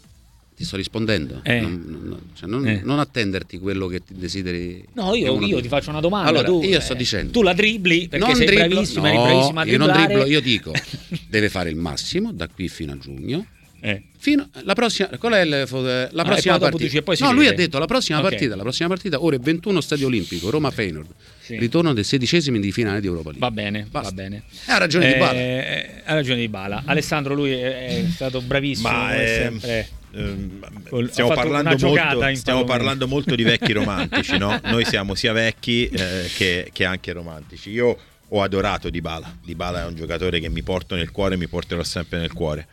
ti 0.55 0.63
sto 0.63 0.77
rispondendo. 0.77 1.41
Eh. 1.43 1.59
Non, 1.59 1.83
non- 1.87 2.19
cioè, 2.33 2.47
non- 2.49 2.67
Eh. 2.67 2.81
non 2.83 2.99
attenderti 2.99 3.57
quello 3.59 3.87
che 3.87 4.03
ti 4.03 4.13
desideri. 4.15 4.83
No, 4.93 5.13
io, 5.13 5.39
io 5.41 5.59
ti 5.61 5.67
faccio 5.67 5.89
una 5.89 5.99
domanda. 5.99 6.29
Allora, 6.29 6.45
tu, 6.45 6.61
io 6.63 6.77
eh, 6.77 6.81
sto 6.81 6.93
dicendo. 6.93 7.31
Tu 7.31 7.41
la 7.41 7.53
dribbli 7.53 8.07
perché 8.07 8.25
non 8.25 8.35
sei 8.35 8.45
dribblo- 8.45 8.67
bravissima, 8.67 9.07
eri 9.09 9.17
no, 9.17 9.23
bravissima 9.23 9.61
a 9.61 9.65
io 9.65 9.77
non 9.77 9.91
dribblo, 9.91 10.25
io 10.25 10.41
dico, 10.41 10.71
deve 11.27 11.49
fare 11.49 11.69
il 11.69 11.75
massimo 11.75 12.31
da 12.31 12.47
qui 12.47 12.69
fino 12.69 12.93
a 12.93 12.97
giugno. 12.97 13.45
Eh. 13.81 14.01
Fino 14.17 14.49
la 14.63 14.73
prossima, 14.73 15.09
qual 15.19 15.33
è 15.33 15.41
il- 15.41 15.49
la 15.49 15.57
Ah, 15.59 15.63
e 15.63 15.67
prossima 15.67 16.57
poi 16.57 16.69
dopo 16.71 16.77
partita? 16.77 17.01
dici, 17.11 17.23
no, 17.23 17.33
lui 17.33 17.45
ha 17.47 17.53
detto 17.53 17.77
la 17.77 17.85
prossima 17.85 18.17
Ok. 18.19 18.29
partita, 18.29 18.55
la 18.55 18.63
prossima 18.63 18.87
partita, 18.87 19.21
ore 19.23 19.37
21 19.37 19.79
Stadio 19.81 20.07
Olimpico, 20.07 20.49
Roma 20.49 20.71
Feyenoord. 20.71 21.09
Sì. 21.39 21.57
Ritorno 21.59 21.93
del 21.93 22.03
sedicesimi 22.05 22.59
di 22.59 22.71
finale 22.71 22.99
di 22.99 23.05
Europa 23.05 23.29
League. 23.29 23.47
Va 23.47 23.51
bene, 23.53 23.85
Basta. 23.87 24.09
va 24.09 24.15
bene. 24.15 24.43
Eh, 24.65 24.71
ha 24.71 24.77
ragione 24.79 25.11
di 25.13 25.19
Bala. 25.19 25.33
Eh, 25.39 26.01
ha 26.03 26.13
ragione 26.15 26.39
di 26.39 26.47
Bala. 26.47 26.81
Alessandro, 26.85 27.35
lui 27.35 27.51
è, 27.51 27.85
è 27.99 28.05
stato 28.09 28.41
bravissimo. 28.41 28.89
Ma 28.89 28.99
come 29.09 29.23
eh, 29.23 29.27
sempre. 29.27 29.87
Ehm, 30.15 31.07
stiamo, 31.09 31.33
parlando 31.33 31.77
molto, 31.77 32.35
stiamo 32.35 32.63
parlando 32.63 33.07
molto 33.07 33.35
di 33.35 33.43
vecchi 33.43 33.71
romantici, 33.73 34.37
no? 34.37 34.59
Noi 34.63 34.85
siamo 34.85 35.15
sia 35.15 35.33
vecchi 35.33 35.87
eh, 35.87 36.29
che, 36.35 36.69
che 36.71 36.85
anche 36.85 37.11
romantici. 37.11 37.69
Io 37.69 37.97
ho 38.27 38.41
adorato 38.41 38.89
Dybala. 38.89 39.39
Dybala 39.43 39.81
è 39.81 39.85
un 39.85 39.95
giocatore 39.95 40.39
che 40.39 40.49
mi 40.49 40.63
porto 40.63 40.95
nel 40.95 41.11
cuore 41.11 41.35
e 41.35 41.37
mi 41.37 41.47
porterò 41.47 41.83
sempre 41.83 42.19
nel 42.19 42.33
cuore. 42.33 42.67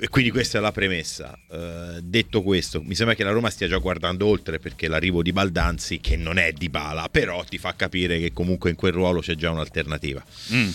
E 0.00 0.08
quindi 0.08 0.30
questa 0.30 0.58
è 0.58 0.60
la 0.60 0.70
premessa. 0.70 1.36
Eh, 1.50 2.00
detto 2.02 2.42
questo, 2.42 2.80
mi 2.82 2.94
sembra 2.94 3.16
che 3.16 3.24
la 3.24 3.32
Roma 3.32 3.50
stia 3.50 3.66
già 3.66 3.78
guardando 3.78 4.26
oltre 4.26 4.60
perché 4.60 4.86
l'arrivo 4.86 5.22
di 5.22 5.32
Baldanzi, 5.32 6.00
che 6.00 6.16
non 6.16 6.38
è 6.38 6.52
Dybala, 6.52 7.08
però 7.10 7.42
ti 7.42 7.58
fa 7.58 7.74
capire 7.74 8.20
che 8.20 8.32
comunque 8.32 8.70
in 8.70 8.76
quel 8.76 8.92
ruolo 8.92 9.20
c'è 9.20 9.34
già 9.34 9.50
un'alternativa. 9.50 10.24
Mm. 10.52 10.70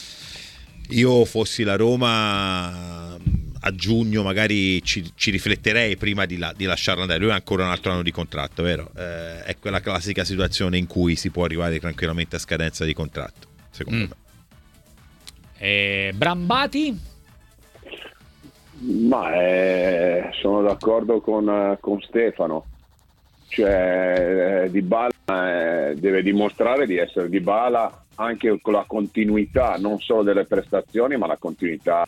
Io 0.89 1.24
fossi 1.24 1.63
la 1.63 1.75
Roma 1.75 3.17
a 3.65 3.72
giugno 3.74 4.24
magari 4.24 4.84
ci, 4.84 5.12
ci 5.15 5.32
rifletterei 5.32 5.96
prima 5.96 6.25
di, 6.25 6.38
la- 6.38 6.53
di 6.55 6.65
lasciarlo 6.65 7.01
andare. 7.03 7.20
Lui 7.20 7.32
ha 7.32 7.36
ancora 7.36 7.63
un 7.63 7.70
altro 7.72 7.91
anno 7.93 8.01
di 8.03 8.12
contratto, 8.12 8.62
vero? 8.63 8.91
Eh, 8.98 9.43
è 9.43 9.58
quella 9.58 9.79
classica 9.79 10.24
situazione 10.25 10.77
in 10.77 10.86
cui 10.86 11.15
si 11.15 11.29
può 11.29 11.46
arrivare 11.46 11.79
tranquillamente 11.79 12.36
a 12.36 12.39
scadenza 12.39 12.84
di 12.86 12.93
contratto, 12.93 13.48
secondo 13.70 14.00
Mm. 14.03 14.08
me. 14.10 14.15
Eh, 15.60 16.12
Brambati? 16.13 17.00
Ma 18.79 19.34
eh, 19.34 20.29
sono 20.41 20.62
d'accordo 20.62 21.22
con, 21.22 21.77
con 21.79 22.01
Stefano. 22.01 22.65
Cioè, 23.48 24.63
eh, 24.65 24.72
Dybala 24.72 25.12
eh, 25.91 25.96
deve 25.96 26.22
dimostrare 26.22 26.86
di 26.86 26.98
essere 26.98 27.29
Dybala 27.29 28.05
anche 28.15 28.60
con 28.62 28.74
la 28.74 28.84
continuità 28.86 29.77
non 29.79 30.00
solo 30.00 30.24
delle 30.24 30.43
prestazioni, 30.46 31.15
ma 31.17 31.27
la 31.27 31.38
continuità 31.38 32.05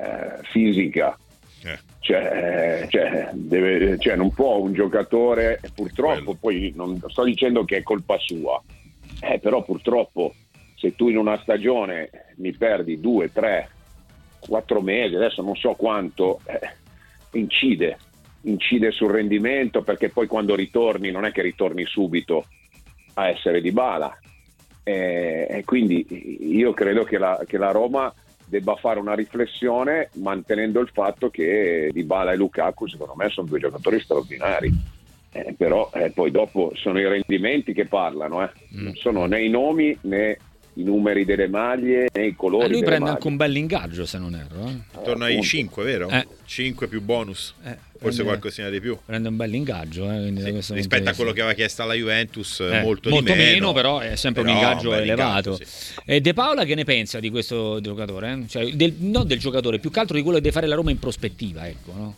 eh, 0.00 0.42
fisica. 0.50 1.18
Eh. 1.64 1.78
Cioè, 2.00 2.86
cioè, 2.88 3.30
deve- 3.34 3.98
cioè, 3.98 4.16
non 4.16 4.32
può 4.32 4.56
un 4.56 4.72
giocatore, 4.72 5.60
purtroppo, 5.74 6.34
poi 6.34 6.72
non 6.74 6.98
sto 7.08 7.24
dicendo 7.24 7.64
che 7.64 7.78
è 7.78 7.82
colpa 7.82 8.16
sua, 8.18 8.60
eh, 9.20 9.38
però 9.38 9.62
purtroppo 9.62 10.34
se 10.76 10.96
tu 10.96 11.08
in 11.08 11.18
una 11.18 11.36
stagione 11.42 12.10
mi 12.36 12.52
perdi 12.52 12.98
due, 12.98 13.30
tre, 13.30 13.68
quattro 14.38 14.80
mesi, 14.80 15.14
adesso 15.14 15.42
non 15.42 15.54
so 15.56 15.74
quanto, 15.74 16.40
eh, 16.46 17.38
incide, 17.38 17.98
incide 18.42 18.90
sul 18.90 19.10
rendimento 19.10 19.82
perché 19.82 20.08
poi 20.08 20.26
quando 20.26 20.54
ritorni 20.54 21.10
non 21.10 21.26
è 21.26 21.32
che 21.32 21.42
ritorni 21.42 21.84
subito 21.84 22.46
a 23.14 23.28
essere 23.28 23.60
di 23.60 23.70
bala. 23.72 24.18
Eh, 24.82 25.46
E 25.50 25.64
quindi 25.66 26.06
io 26.56 26.72
credo 26.72 27.04
che 27.04 27.18
la, 27.18 27.38
che 27.46 27.58
la 27.58 27.70
Roma 27.70 28.12
debba 28.50 28.74
fare 28.74 28.98
una 28.98 29.14
riflessione 29.14 30.10
mantenendo 30.14 30.80
il 30.80 30.90
fatto 30.92 31.30
che 31.30 31.88
Dybala 31.92 32.32
e 32.32 32.36
Lukaku 32.36 32.88
secondo 32.88 33.14
me 33.16 33.30
sono 33.30 33.46
due 33.46 33.60
giocatori 33.60 34.00
straordinari. 34.00 34.98
Eh, 35.32 35.54
però 35.56 35.88
eh, 35.94 36.10
poi 36.10 36.32
dopo 36.32 36.72
sono 36.74 36.98
i 36.98 37.06
rendimenti 37.06 37.72
che 37.72 37.86
parlano, 37.86 38.42
eh. 38.42 38.50
non 38.70 38.94
sono 38.94 39.26
né 39.26 39.40
i 39.44 39.48
nomi 39.48 39.96
né 40.02 40.36
i 40.80 40.84
numeri 40.84 41.24
delle 41.24 41.48
maglie 41.48 42.08
né 42.12 42.26
i 42.26 42.34
colori. 42.34 42.64
Eh, 42.64 42.68
lui 42.68 42.74
delle 42.76 42.84
prende 42.86 43.00
maglie. 43.04 43.14
anche 43.16 43.26
un 43.28 43.36
bel 43.36 43.56
ingaggio, 43.56 44.06
se 44.06 44.18
non 44.18 44.34
erro. 44.34 44.66
eh. 44.68 44.96
Intorno 44.98 45.24
ai 45.24 45.30
appunto. 45.32 45.48
5, 45.48 45.84
vero? 45.84 46.08
Eh. 46.08 46.26
5 46.44 46.88
più 46.88 47.00
bonus, 47.00 47.54
Eh, 47.62 47.68
forse 47.68 47.98
prende- 47.98 48.22
qualcosina 48.24 48.68
di 48.70 48.80
più. 48.80 48.96
Prende 49.04 49.28
un 49.28 49.36
bel 49.36 49.54
ingaggio. 49.54 50.10
eh, 50.10 50.32
Sì, 50.60 50.74
rispetto 50.74 51.10
a 51.10 51.14
quello 51.14 51.32
che 51.32 51.40
aveva 51.40 51.54
chiesto 51.54 51.82
alla 51.82 51.94
Juventus, 51.94 52.60
Eh, 52.60 52.80
molto, 52.82 53.08
di 53.10 53.20
meno, 53.22 53.72
però 53.72 53.98
è 54.00 54.16
sempre 54.16 54.42
Però 54.42 54.54
un 54.54 54.60
ingaggio 54.60 54.90
bel 54.90 55.02
elevato. 55.02 55.50
ingaggio, 55.50 55.64
sì. 55.64 55.94
E 56.04 56.20
De 56.20 56.32
Paola 56.34 56.64
che 56.64 56.74
ne 56.74 56.84
pensa 56.84 57.20
di 57.20 57.30
questo 57.30 57.80
giocatore? 57.80 58.32
eh? 58.32 58.48
Cioè, 58.48 58.72
del- 58.74 58.94
non 58.98 59.26
del 59.26 59.38
giocatore, 59.38 59.78
più 59.78 59.90
che 59.90 60.00
altro 60.00 60.16
di 60.16 60.22
quello 60.22 60.36
che 60.38 60.42
deve 60.42 60.54
fare 60.54 60.66
la 60.66 60.74
Roma 60.74 60.90
in 60.90 60.98
prospettiva, 60.98 61.68
ecco, 61.68 61.92
no? 61.94 62.14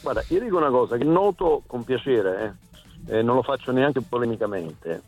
Guarda, 0.00 0.24
io 0.28 0.40
dico 0.40 0.56
una 0.56 0.70
cosa 0.70 0.96
che 0.96 1.04
noto 1.04 1.62
con 1.66 1.84
piacere, 1.84 2.54
eh, 3.08 3.18
e 3.18 3.22
non 3.22 3.34
lo 3.36 3.42
faccio 3.42 3.72
neanche 3.72 4.00
polemicamente, 4.00 5.02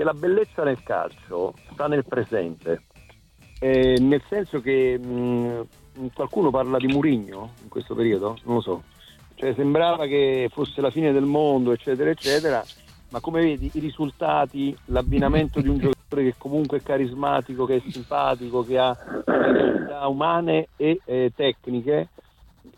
che 0.00 0.06
la 0.06 0.14
bellezza 0.14 0.64
nel 0.64 0.82
calcio 0.82 1.52
sta 1.72 1.86
nel 1.86 2.06
presente, 2.06 2.84
Eh, 3.62 3.98
nel 4.00 4.22
senso 4.30 4.62
che 4.62 4.98
mh, 4.98 5.66
qualcuno 6.14 6.48
parla 6.48 6.78
di 6.78 6.86
Murigno 6.86 7.50
in 7.62 7.68
questo 7.68 7.94
periodo, 7.94 8.38
non 8.44 8.54
lo 8.54 8.60
so, 8.62 8.82
cioè 9.34 9.52
sembrava 9.52 10.06
che 10.06 10.48
fosse 10.50 10.80
la 10.80 10.90
fine 10.90 11.12
del 11.12 11.26
mondo, 11.26 11.72
eccetera, 11.72 12.08
eccetera, 12.08 12.64
ma 13.10 13.20
come 13.20 13.42
vedi 13.42 13.70
i 13.74 13.78
risultati, 13.78 14.74
l'abbinamento 14.86 15.60
di 15.60 15.68
un 15.68 15.76
giocatore 15.84 16.22
che 16.22 16.34
comunque 16.38 16.78
è 16.78 16.82
carismatico, 16.82 17.66
che 17.66 17.76
è 17.76 17.82
simpatico, 17.90 18.64
che 18.64 18.78
ha 18.78 18.96
capacità 18.96 20.08
umane 20.08 20.68
e 20.78 20.98
eh, 21.04 21.30
tecniche, 21.36 22.08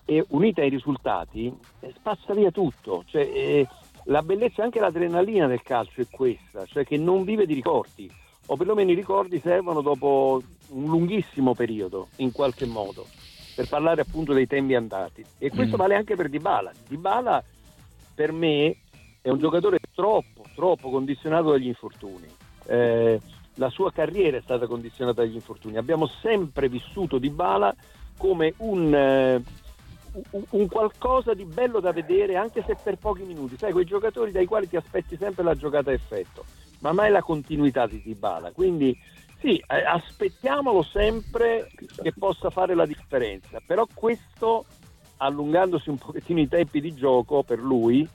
e 0.04 0.24
unita 0.30 0.62
ai 0.62 0.70
risultati 0.70 1.56
eh, 1.78 1.92
spazza 1.94 2.34
via 2.34 2.50
tutto. 2.50 3.04
Cioè, 3.06 3.22
eh, 3.22 3.68
la 4.04 4.22
bellezza 4.22 4.62
e 4.62 4.64
anche 4.64 4.80
l'adrenalina 4.80 5.46
del 5.46 5.62
calcio 5.62 6.00
è 6.00 6.06
questa, 6.10 6.64
cioè 6.66 6.84
che 6.84 6.96
non 6.96 7.24
vive 7.24 7.46
di 7.46 7.54
ricordi, 7.54 8.10
o 8.46 8.56
perlomeno 8.56 8.90
i 8.90 8.94
ricordi 8.94 9.38
servono 9.40 9.80
dopo 9.80 10.42
un 10.70 10.84
lunghissimo 10.84 11.54
periodo, 11.54 12.08
in 12.16 12.32
qualche 12.32 12.66
modo, 12.66 13.06
per 13.54 13.68
parlare 13.68 14.00
appunto 14.00 14.32
dei 14.32 14.46
tempi 14.46 14.74
andati. 14.74 15.24
E 15.38 15.50
questo 15.50 15.76
Mm. 15.76 15.78
vale 15.78 15.94
anche 15.94 16.16
per 16.16 16.28
Dybala. 16.28 16.72
Dybala 16.88 17.44
per 18.14 18.32
me 18.32 18.76
è 19.20 19.28
un 19.28 19.38
giocatore 19.38 19.78
troppo, 19.94 20.44
troppo 20.54 20.90
condizionato 20.90 21.50
dagli 21.50 21.66
infortuni. 21.66 22.26
Eh, 22.66 23.20
la 23.56 23.68
sua 23.70 23.92
carriera 23.92 24.38
è 24.38 24.40
stata 24.40 24.66
condizionata 24.66 25.22
dagli 25.22 25.34
infortuni. 25.34 25.76
Abbiamo 25.76 26.06
sempre 26.06 26.68
vissuto 26.68 27.18
Dybala 27.18 27.74
come 28.16 28.54
un, 28.58 28.94
eh, 28.94 29.42
un- 30.50 30.68
qualcosa 30.68 31.34
di 31.34 31.44
bello 31.44 31.80
da 31.80 31.92
vedere 31.92 32.36
anche 32.36 32.62
se 32.66 32.76
per 32.82 32.96
pochi 32.96 33.22
minuti. 33.22 33.56
Sai, 33.56 33.72
quei 33.72 33.84
giocatori 33.84 34.30
dai 34.30 34.46
quali 34.46 34.68
ti 34.68 34.76
aspetti 34.76 35.16
sempre 35.16 35.42
la 35.44 35.54
giocata 35.54 35.90
a 35.90 35.94
effetto, 35.94 36.44
ma 36.80 36.92
mai 36.92 37.10
la 37.10 37.22
continuità 37.22 37.86
di 37.86 38.00
Dybala. 38.02 38.52
Quindi 38.52 38.96
sì, 39.40 39.56
eh, 39.66 39.84
aspettiamolo 39.84 40.82
sempre 40.82 41.70
che 42.00 42.12
possa 42.12 42.50
fare 42.50 42.74
la 42.74 42.86
differenza, 42.86 43.60
però 43.64 43.86
questo 43.92 44.64
allungandosi 45.18 45.88
un 45.88 45.98
pochettino 45.98 46.40
i 46.40 46.48
tempi 46.48 46.80
di 46.80 46.94
gioco 46.94 47.42
per 47.42 47.58
lui, 47.58 48.06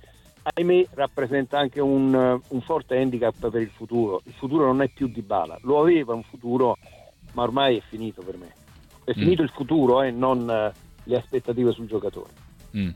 ahimè 0.54 0.88
rappresenta 0.94 1.58
anche 1.58 1.82
un, 1.82 2.14
un 2.48 2.62
forte 2.62 2.98
handicap 2.98 3.50
per 3.50 3.62
il 3.62 3.70
futuro. 3.70 4.22
Il 4.26 4.34
futuro 4.34 4.66
non 4.66 4.82
è 4.82 4.88
più 4.90 5.08
di 5.08 5.22
bala, 5.22 5.58
lo 5.62 5.80
aveva 5.80 6.14
un 6.14 6.24
futuro, 6.24 6.78
ma 7.34 7.44
ormai 7.44 7.78
è 7.78 7.82
finito 7.82 8.22
per 8.22 8.38
me. 8.38 8.54
È 9.04 9.12
Mm. 9.12 9.20
finito 9.22 9.42
il 9.42 9.50
futuro 9.50 10.02
e 10.02 10.12
non 10.12 10.50
eh, 10.50 10.72
le 11.08 11.18
aspettative 11.18 11.72
sul 11.72 11.88
giocatore. 11.88 12.30
Mm. 12.76 12.90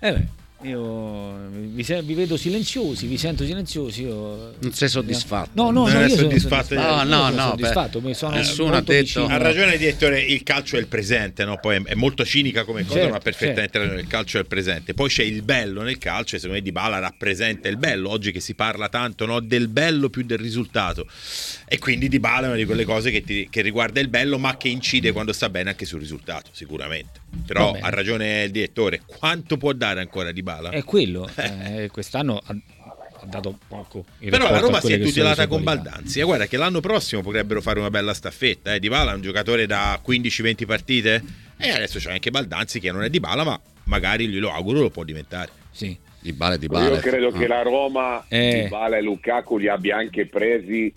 Eh 0.00 0.28
io 0.62 1.48
vi, 1.50 1.82
se- 1.82 2.02
vi 2.02 2.14
vedo 2.14 2.36
silenziosi, 2.36 3.06
vi 3.06 3.16
sento 3.18 3.44
silenziosi. 3.44 4.02
Io... 4.02 4.54
Non 4.58 4.72
sei 4.72 4.88
soddisfatto? 4.88 5.50
No, 5.54 5.70
no, 5.70 5.88
Non 5.88 6.02
no, 6.02 6.08
soddisfatto? 6.08 6.74
No, 6.74 7.02
no, 7.02 7.14
sono 7.14 7.30
no, 7.30 7.48
soddisfatto, 7.50 8.00
beh, 8.00 8.06
mi 8.08 8.14
sono 8.14 8.36
nessuno 8.36 8.74
ha 8.76 8.80
detto- 8.80 8.92
vicino. 8.92 9.26
Ha 9.26 9.36
ragione 9.36 9.72
il 9.72 9.78
direttore, 9.78 10.20
il 10.20 10.42
calcio 10.42 10.76
è 10.76 10.80
il 10.80 10.86
presente, 10.86 11.44
no? 11.44 11.58
poi 11.58 11.82
è, 11.84 11.94
molto 11.94 12.24
cinica 12.24 12.64
come 12.64 12.82
cosa, 12.84 12.94
Certo, 12.98 13.12
ma 13.12 13.18
perfettamente 13.18 13.78
ragione, 13.78 14.00
il 14.00 14.06
calcio 14.06 14.36
è 14.38 14.40
il 14.40 14.46
presente. 14.46 14.94
Poi 14.94 15.08
c'è 15.08 15.22
il 15.24 15.42
bello 15.42 15.82
nel 15.82 15.98
calcio 15.98 16.36
e 16.36 16.38
secondo 16.38 16.60
me 16.60 16.62
Dybala 16.62 16.98
rappresenta 16.98 17.68
il 17.68 17.76
bello, 17.76 18.10
oggi 18.10 18.32
che 18.32 18.40
si 18.40 18.54
parla 18.54 18.88
tanto 18.88 19.26
no? 19.26 19.40
del 19.40 19.68
bello 19.68 20.08
più 20.10 20.22
del 20.24 20.38
risultato. 20.38 21.06
E 21.66 21.78
quindi 21.78 22.08
Dybala 22.08 22.44
è 22.46 22.48
una 22.48 22.56
di 22.56 22.64
quelle 22.64 22.84
cose 22.84 23.10
che, 23.10 23.22
ti- 23.22 23.48
che 23.50 23.60
riguarda 23.62 24.00
il 24.00 24.08
bello 24.08 24.38
ma 24.38 24.56
che 24.56 24.68
incide 24.68 25.12
quando 25.12 25.32
sta 25.32 25.48
bene 25.50 25.70
anche 25.70 25.84
sul 25.84 26.00
risultato, 26.00 26.50
sicuramente. 26.52 27.20
Però 27.46 27.76
ha 27.80 27.88
ragione 27.88 28.42
il 28.44 28.50
direttore, 28.50 29.00
quanto 29.06 29.56
può 29.56 29.72
dare 29.72 30.00
ancora 30.00 30.32
Dybala? 30.56 30.70
È 30.70 30.84
quello, 30.84 31.28
eh, 31.36 31.88
quest'anno 31.92 32.40
ha, 32.44 32.54
ha 33.20 33.26
dato 33.26 33.58
poco. 33.68 34.04
in 34.20 34.30
Però 34.30 34.50
la 34.50 34.58
Roma 34.58 34.80
si 34.80 34.92
è 34.92 35.00
tutelata 35.00 35.46
con 35.46 35.62
qualità. 35.62 35.90
Baldanzi. 35.90 36.20
E 36.20 36.22
guarda 36.22 36.46
che 36.46 36.56
l'anno 36.56 36.80
prossimo 36.80 37.22
potrebbero 37.22 37.60
fare 37.60 37.78
una 37.78 37.90
bella 37.90 38.14
staffetta. 38.14 38.74
Eh. 38.74 38.80
Dybala 38.80 39.12
è 39.12 39.14
un 39.14 39.22
giocatore 39.22 39.66
da 39.66 40.00
15-20 40.04 40.66
partite. 40.66 41.22
E 41.56 41.70
adesso 41.70 41.98
c'è 41.98 42.10
anche 42.12 42.30
Baldanzi 42.30 42.80
che 42.80 42.90
non 42.90 43.04
è 43.04 43.10
Dybala, 43.10 43.44
ma 43.44 43.60
magari 43.84 44.26
glielo 44.28 44.50
auguro 44.52 44.80
lo 44.80 44.90
può 44.90 45.04
diventare. 45.04 45.50
Sì. 45.70 45.96
Di 46.20 46.32
Bale. 46.32 46.56
Io 46.58 46.96
credo 46.98 47.28
Ah. 47.28 47.32
che 47.38 47.46
la 47.48 47.62
Roma, 47.62 48.24
Eh. 48.28 48.62
Di 48.64 48.68
Bale 48.68 48.98
e 48.98 49.02
Lukaku 49.02 49.58
li 49.58 49.68
abbia 49.68 49.96
anche 49.96 50.26
presi 50.26 50.92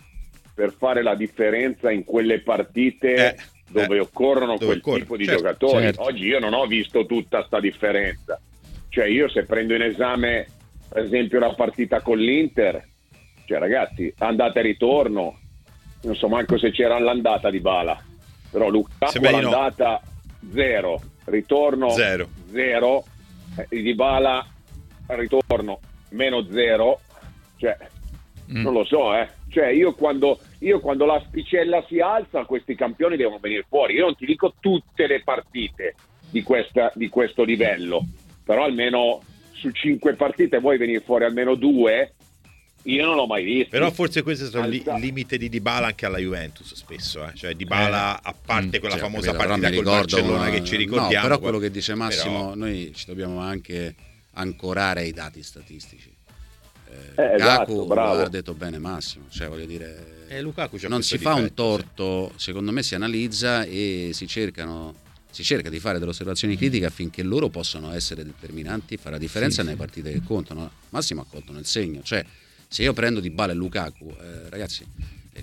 per 0.54 0.72
fare 0.78 1.02
la 1.04 1.16
differenza 1.16 1.92
in 1.92 2.04
quelle 2.04 2.40
partite 2.42 3.14
Eh, 3.36 3.36
dove 3.70 3.96
eh, 3.98 4.00
occorrono 4.00 4.54
dove 4.58 4.66
quel 4.66 4.78
occorre, 4.78 5.00
tipo 5.00 5.18
di 5.18 5.26
certo, 5.26 5.42
giocatori. 5.42 5.84
certo. 5.86 6.02
Oggi 6.04 6.26
io 6.26 6.40
non 6.40 6.54
ho 6.54 6.66
visto 6.68 7.06
tutta 7.08 7.44
sta 7.46 7.60
differenza. 7.60 8.40
Cioè 8.96 9.08
io 9.08 9.28
se 9.28 9.44
prendo 9.44 9.76
in 9.76 9.82
esame 9.82 10.48
per 10.88 11.04
esempio 11.04 11.38
la 11.38 11.54
partita 11.54 12.00
con 12.00 12.18
l'Inter, 12.18 12.82
cioè 13.46 13.60
ragazzi, 13.60 14.14
andata 14.20 14.62
e 14.62 14.64
ritorno, 14.64 15.38
non 16.04 16.16
so 16.16 16.30
manco 16.30 16.58
se 16.58 16.72
c'era 16.72 16.98
l'andata 16.98 17.50
di 17.50 17.60
Bala, 17.60 18.02
però 18.50 18.70
Lukaku 18.70 19.20
di 19.20 19.26
no. 19.26 19.32
l'andata 19.32 20.02
zero, 20.54 21.02
ritorno 21.26 21.90
Zero. 21.90 22.30
zero, 22.50 23.04
eh, 23.68 23.82
di 23.82 23.94
Bala 23.96 24.48
ritorno 25.08 25.80
meno 26.12 26.46
zero, 26.50 27.02
cioè 27.58 27.76
Mm. 28.50 28.62
non 28.62 28.72
lo 28.74 28.86
so, 28.86 29.14
eh. 29.16 29.28
Cioè, 29.50 29.70
io 29.70 29.94
quando, 29.96 30.40
io 30.60 30.80
quando 30.80 31.04
l'asticella 31.06 31.84
si 31.88 32.00
alza, 32.00 32.46
questi 32.46 32.76
campioni 32.76 33.18
devono 33.18 33.40
venire 33.42 33.66
fuori. 33.68 33.96
Io 33.96 34.06
non 34.06 34.16
ti 34.16 34.26
dico 34.28 34.54
tutte 34.60 35.08
le 35.08 35.22
partite 35.24 35.96
di, 36.30 36.44
questa- 36.44 36.92
di 36.94 37.10
questo 37.10 37.44
livello, 37.44 38.06
però 38.46 38.64
almeno 38.64 39.22
su 39.52 39.72
cinque 39.72 40.14
partite 40.14 40.60
vuoi 40.60 40.78
venire 40.78 41.02
fuori 41.02 41.26
almeno 41.26 41.56
due. 41.56 42.14
Io 42.84 43.04
non 43.04 43.16
l'ho 43.16 43.26
mai 43.26 43.44
visto. 43.44 43.70
Però 43.72 43.90
forse 43.90 44.22
questo 44.22 44.46
è 44.62 44.68
il 44.68 44.84
limite 45.00 45.38
di 45.40 45.50
Dybala 45.50 45.88
anche 45.88 46.06
alla 46.06 46.20
Juventus 46.20 46.72
spesso, 46.76 47.26
eh. 47.28 47.32
cioè 47.34 47.56
Dybala 47.56 48.22
a 48.22 48.36
parte 48.46 48.78
quella 48.80 48.94
Sì, 48.96 49.02
ho 49.02 49.06
famosa 49.06 49.32
però 49.32 49.48
partita 49.48 49.70
ricordo 49.70 49.90
Barcellona 49.90 50.42
una- 50.42 50.50
che 50.52 50.64
ci 50.64 50.76
ricordiamo. 50.76 51.14
No, 51.16 51.22
però 51.22 51.40
quello 51.40 51.58
che 51.58 51.72
dice 51.72 51.96
Massimo, 51.96 52.40
però- 52.50 52.54
noi 52.56 52.92
ci 52.94 53.06
dobbiamo 53.08 53.40
anche 53.40 53.96
ancorare 54.34 55.00
ai 55.02 55.12
dati 55.14 55.42
statistici. 55.42 56.14
Eh, 57.18 57.22
Eh, 57.24 57.34
esatto, 57.34 57.72
Lukaku 57.72 57.88
bravo. 57.88 58.22
ha 58.22 58.30
detto 58.30 58.54
bene 58.54 58.78
Massimo, 58.78 59.26
cioè 59.32 59.48
voglio 59.48 59.66
dire, 59.66 60.28
Eh, 60.28 60.42
non 60.88 61.02
si 61.02 61.18
fa 61.18 61.34
un 61.34 61.42
difetto, 61.42 61.54
torto, 61.56 62.32
secondo 62.36 62.72
me 62.72 62.84
si 62.84 62.94
analizza 62.94 63.64
e 63.64 64.12
si 64.14 64.28
cercano 64.28 64.94
si 65.36 65.44
cerca 65.44 65.70
di 65.70 65.82
fare 65.82 66.00
delle 66.00 66.12
osservazioni 66.12 66.56
critiche 66.56 66.86
affinché 66.86 67.22
loro 67.22 67.50
possano 67.50 67.92
essere 67.92 68.24
determinanti 68.24 68.94
e 68.94 68.98
fare 68.98 69.16
la 69.16 69.18
differenza 69.18 69.64
nelle 69.64 69.76
partite 69.76 70.14
che 70.14 70.22
contano. 70.24 70.72
Massimo 70.92 71.20
ha 71.20 71.26
colto 71.30 71.52
nel 71.52 71.66
segno, 71.66 72.02
cioè 72.04 72.26
se 72.70 72.84
io 72.84 72.94
prendo 72.94 73.20
Di 73.20 73.30
Bala 73.30 73.52
e 73.52 73.56
Lukaku, 73.56 74.16
eh, 74.18 74.50
ragazzi, 74.50 74.86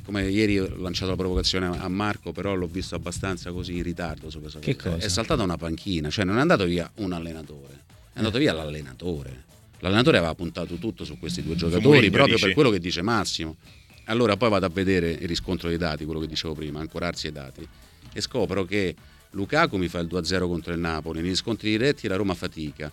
come 0.02 0.30
ieri 0.30 0.58
ho 0.58 0.76
lanciato 0.78 1.10
la 1.10 1.16
provocazione 1.18 1.66
a 1.66 1.88
Marco, 1.88 2.32
però 2.32 2.54
l'ho 2.54 2.68
visto 2.68 2.94
abbastanza 2.94 3.52
così 3.52 3.76
in 3.76 3.82
ritardo 3.82 4.30
su 4.30 4.40
questa 4.40 4.60
cosa. 4.60 4.76
cosa? 4.76 4.96
È 4.96 5.08
saltata 5.10 5.42
una 5.42 5.58
panchina, 5.58 6.08
cioè 6.08 6.24
non 6.24 6.38
è 6.38 6.40
andato 6.40 6.64
via 6.64 6.90
un 6.94 7.12
allenatore, 7.12 7.84
è 8.14 8.18
andato 8.18 8.38
via 8.38 8.54
l'allenatore. 8.54 9.44
L'allenatore 9.80 10.16
aveva 10.16 10.34
puntato 10.34 10.76
tutto 10.76 11.04
su 11.04 11.18
questi 11.18 11.42
due 11.42 11.54
giocatori 11.54 12.08
proprio 12.08 12.36
dici? 12.36 12.46
per 12.46 12.54
quello 12.54 12.70
che 12.70 12.78
dice 12.78 13.02
Massimo. 13.02 13.56
Allora 14.04 14.38
poi 14.38 14.48
vado 14.48 14.64
a 14.64 14.70
vedere 14.70 15.10
il 15.10 15.28
riscontro 15.28 15.68
dei 15.68 15.76
dati, 15.76 16.06
quello 16.06 16.20
che 16.20 16.28
dicevo 16.28 16.54
prima, 16.54 16.80
ancorarsi 16.80 17.26
ai 17.26 17.32
dati, 17.34 17.68
e 18.10 18.20
scopro 18.22 18.64
che 18.64 18.94
Lukaku 19.32 19.76
mi 19.76 19.88
fa 19.88 19.98
il 19.98 20.08
2-0 20.08 20.46
contro 20.46 20.72
il 20.72 20.78
Napoli, 20.78 21.20
negli 21.22 21.34
scontri 21.36 21.70
diretti 21.70 22.06
la 22.08 22.16
Roma 22.16 22.34
fatica, 22.34 22.90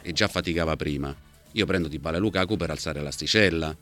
e 0.00 0.12
già 0.12 0.26
faticava 0.28 0.74
prima. 0.76 1.14
Io 1.52 1.66
prendo 1.66 1.88
Di 1.88 1.98
Bala 1.98 2.16
e 2.16 2.20
Lukaku 2.20 2.56
per 2.56 2.70
alzare 2.70 3.00
l'asticella. 3.02 3.76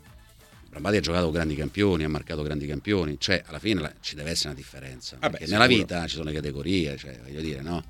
Brambati 0.68 0.96
ha 0.96 1.00
giocato 1.00 1.30
grandi 1.30 1.54
campioni, 1.56 2.04
ha 2.04 2.08
marcato 2.08 2.42
grandi 2.42 2.66
campioni, 2.66 3.16
cioè 3.18 3.42
alla 3.46 3.58
fine 3.58 3.80
la- 3.80 3.92
ci 4.00 4.14
deve 4.14 4.30
essere 4.30 4.50
una 4.50 4.58
differenza. 4.58 5.16
Vabbè, 5.20 5.38
perché 5.38 5.52
nella 5.52 5.66
vita 5.66 6.06
ci 6.06 6.14
sono 6.16 6.28
le 6.28 6.34
categorie, 6.34 6.96
cioè 6.96 7.18
voglio 7.24 7.40
dire, 7.40 7.60
no? 7.62 7.82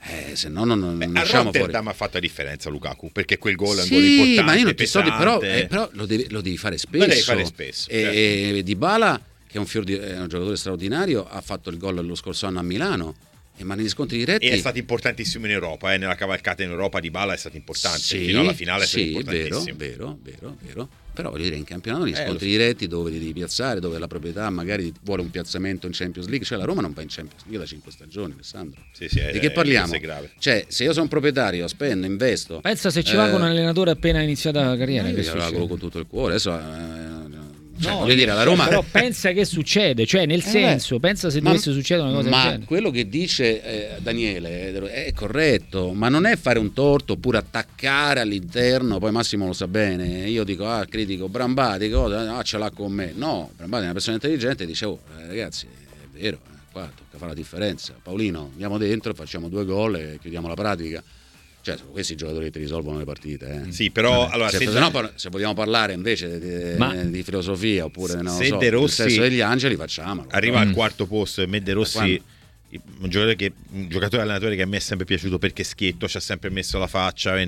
Eh, 0.00 0.36
se 0.36 0.48
no 0.48 0.64
non, 0.64 0.78
non 0.78 0.96
Beh, 0.96 1.20
usciamo 1.20 1.52
fuori. 1.52 1.74
Ha 1.74 1.92
fatto 1.92 2.12
la 2.14 2.20
differenza 2.20 2.70
Lukaku 2.70 3.10
perché 3.10 3.36
quel 3.38 3.56
gol 3.56 3.78
è 3.78 3.82
un 3.82 3.88
gol 3.88 3.98
Sì, 4.00 4.10
importante 4.12 4.42
ma 4.42 4.54
io 4.56 4.64
non 4.64 4.74
ti 4.74 4.86
sto 4.86 5.00
di- 5.02 5.10
però, 5.10 5.40
eh, 5.40 5.66
però 5.68 5.88
lo, 5.92 6.06
devi, 6.06 6.28
lo 6.30 6.40
devi 6.40 6.56
fare 6.56 6.78
spesso. 6.78 7.04
Lo 7.04 7.08
devi 7.10 7.20
fare 7.22 7.44
spesso, 7.44 7.90
E, 7.90 8.00
certo. 8.00 8.16
e 8.58 8.62
Dybala, 8.62 9.20
che 9.46 9.58
è 9.58 9.58
un, 9.58 9.84
di- 9.84 9.94
è 9.96 10.18
un 10.20 10.28
giocatore 10.28 10.56
straordinario, 10.56 11.26
ha 11.28 11.40
fatto 11.40 11.68
il 11.70 11.78
gol 11.78 12.04
lo 12.06 12.14
scorso 12.14 12.46
anno 12.46 12.58
a 12.60 12.62
Milano. 12.62 13.16
E 13.60 13.64
ma 13.64 13.74
negli 13.74 13.88
scontri 13.88 14.18
diretti 14.18 14.46
e 14.46 14.50
è 14.52 14.56
stato 14.56 14.78
importantissimo 14.78 15.44
in 15.46 15.52
Europa, 15.52 15.92
eh, 15.92 15.98
nella 15.98 16.14
cavalcata 16.14 16.62
in 16.62 16.70
Europa 16.70 17.00
di 17.00 17.10
Bala 17.10 17.32
è 17.32 17.36
stato 17.36 17.56
importante, 17.56 17.98
Sì, 17.98 18.26
fino 18.26 18.40
alla 18.40 18.52
finale 18.52 18.84
è 18.84 18.86
stato 18.86 19.02
sì, 19.02 19.08
vero, 19.10 19.18
importantissimo. 19.18 19.76
vero, 19.76 20.18
vero, 20.22 20.56
vero. 20.60 20.88
Però 21.12 21.30
voglio 21.30 21.42
dire, 21.42 21.56
in 21.56 21.64
campionato 21.64 22.04
negli 22.04 22.12
Eh, 22.12 22.24
scontri 22.24 22.32
lo 22.34 22.38
so. 22.38 22.44
diretti 22.44 22.86
dove 22.86 23.10
devi 23.10 23.32
piazzare, 23.32 23.80
dove 23.80 23.98
la 23.98 24.06
proprietà 24.06 24.48
magari 24.50 24.92
vuole 25.02 25.22
un 25.22 25.30
piazzamento 25.30 25.86
in 25.86 25.92
Champions 25.92 26.28
League, 26.28 26.46
cioè 26.46 26.56
la 26.56 26.64
Roma 26.64 26.80
non 26.80 26.92
va 26.92 27.02
in 27.02 27.08
Champions 27.10 27.42
League 27.42 27.58
da 27.58 27.66
5 27.66 27.90
stagioni, 27.90 28.34
Alessandro. 28.34 28.80
Sì, 28.92 29.08
sì, 29.08 29.18
è- 29.18 29.32
di 29.32 29.40
che 29.40 29.48
è- 29.48 29.50
parliamo? 29.50 29.88
questo 29.88 30.04
è 30.06 30.08
grave. 30.08 30.30
Cioè, 30.38 30.66
se 30.68 30.84
io 30.84 30.92
sono 30.92 31.08
proprietario, 31.08 31.66
spendo, 31.66 32.06
investo. 32.06 32.60
Pensa 32.60 32.90
se 32.90 33.02
ci 33.02 33.16
va 33.16 33.26
eh, 33.26 33.30
con 33.32 33.40
un 33.40 33.48
allenatore 33.48 33.90
appena 33.90 34.20
iniziata 34.22 34.62
la 34.68 34.76
carriera. 34.76 35.08
io 35.08 35.14
che 35.16 35.22
glielo 35.22 35.32
auguro 35.32 35.46
succede? 35.48 35.68
con 35.68 35.78
tutto 35.80 35.98
il 35.98 36.06
cuore. 36.06 36.34
Adesso, 36.34 36.56
eh, 36.56 37.17
cioè, 37.80 37.92
No, 37.92 37.98
voglio 38.00 38.14
dire, 38.14 38.32
la 38.32 38.42
Roma. 38.42 38.66
Però 38.66 38.82
pensa 38.90 39.32
che 39.32 39.44
succede, 39.44 40.04
cioè 40.06 40.26
nel 40.26 40.38
Eh, 40.40 40.42
senso, 40.42 40.98
pensa 40.98 41.30
se 41.30 41.40
ma- 41.40 41.50
dovesse 41.50 41.72
succedere 41.72 42.08
una 42.08 42.16
cosa 42.16 42.28
ma 42.30 42.42
genere. 42.44 42.64
quello 42.64 42.90
che 42.90 43.08
dice 43.08 43.62
eh, 43.96 44.00
Daniele 44.00 44.72
è 45.06 45.12
corretto, 45.12 45.92
ma 45.92 46.08
non 46.08 46.26
è 46.26 46.36
fare 46.36 46.58
un 46.58 46.72
torto 46.72 47.14
oppure 47.14 47.38
attaccare 47.38 48.20
all'interno, 48.20 48.98
poi 48.98 49.10
Massimo 49.12 49.46
lo 49.46 49.52
sa 49.52 49.66
bene, 49.68 50.28
io 50.28 50.44
dico 50.44 50.66
ah 50.66 50.84
critico 50.86 51.28
Brambati, 51.28 51.88
cosa, 51.90 52.36
ah 52.36 52.42
ce 52.42 52.58
l'ha 52.58 52.70
con 52.70 52.92
me. 52.92 53.12
No, 53.14 53.50
Brambati 53.56 53.82
è 53.82 53.84
una 53.86 53.92
persona 53.94 54.16
intelligente 54.16 54.64
e 54.64 54.66
dice 54.66 54.84
oh 54.84 55.00
ragazzi 55.26 55.66
è 55.66 56.18
vero, 56.20 56.38
eh, 56.46 56.56
qua 56.72 56.82
tocca 56.94 57.16
fare 57.18 57.30
la 57.30 57.34
differenza. 57.36 57.94
Paolino, 58.02 58.48
andiamo 58.52 58.78
dentro, 58.78 59.12
facciamo 59.14 59.48
due 59.48 59.64
gol 59.64 59.96
e 59.96 60.18
chiudiamo 60.20 60.48
la 60.48 60.54
pratica. 60.54 61.02
Cioè, 61.60 61.76
sono 61.76 61.90
questi 61.90 62.12
i 62.14 62.16
giocatori 62.16 62.46
che 62.46 62.50
ti 62.52 62.58
risolvono 62.60 62.98
le 62.98 63.04
partite. 63.04 63.64
eh. 63.66 63.72
Sì, 63.72 63.90
però 63.90 64.20
Vabbè, 64.20 64.32
allora, 64.34 64.48
se, 64.50 64.58
se- 64.58 64.70
se 64.70 64.78
no, 64.78 65.10
se 65.16 65.28
vogliamo 65.28 65.54
parlare 65.54 65.92
invece 65.92 66.38
di, 66.38 66.78
Ma- 66.78 66.94
di 66.94 67.22
filosofia 67.22 67.84
oppure 67.84 68.22
no, 68.22 68.30
se 68.30 68.46
so, 68.46 68.56
De 68.56 68.64
del 68.70 68.72
Rossi 68.72 69.02
sesso 69.02 69.20
degli 69.20 69.40
angeli, 69.40 69.76
facciamolo. 69.76 70.28
arriva 70.30 70.64
Mm. 70.64 70.68
al 70.68 70.74
quarto 70.74 71.06
posto 71.06 71.42
e 71.42 71.46
Medde 71.46 71.72
Rossi 71.72 71.96
Quando? 71.98 72.22
un 73.00 73.08
giocatore, 73.08 73.36
che, 73.36 73.52
un 73.72 73.88
giocatore 73.88 74.22
allenatore 74.22 74.54
che 74.54 74.62
a 74.62 74.66
me 74.66 74.76
è 74.76 74.80
sempre 74.80 75.06
piaciuto 75.06 75.38
perché 75.38 75.64
schietto, 75.64 76.06
ci 76.06 76.16
ha 76.16 76.20
sempre 76.20 76.50
messo 76.50 76.78
la 76.78 76.86
faccia 76.86 77.40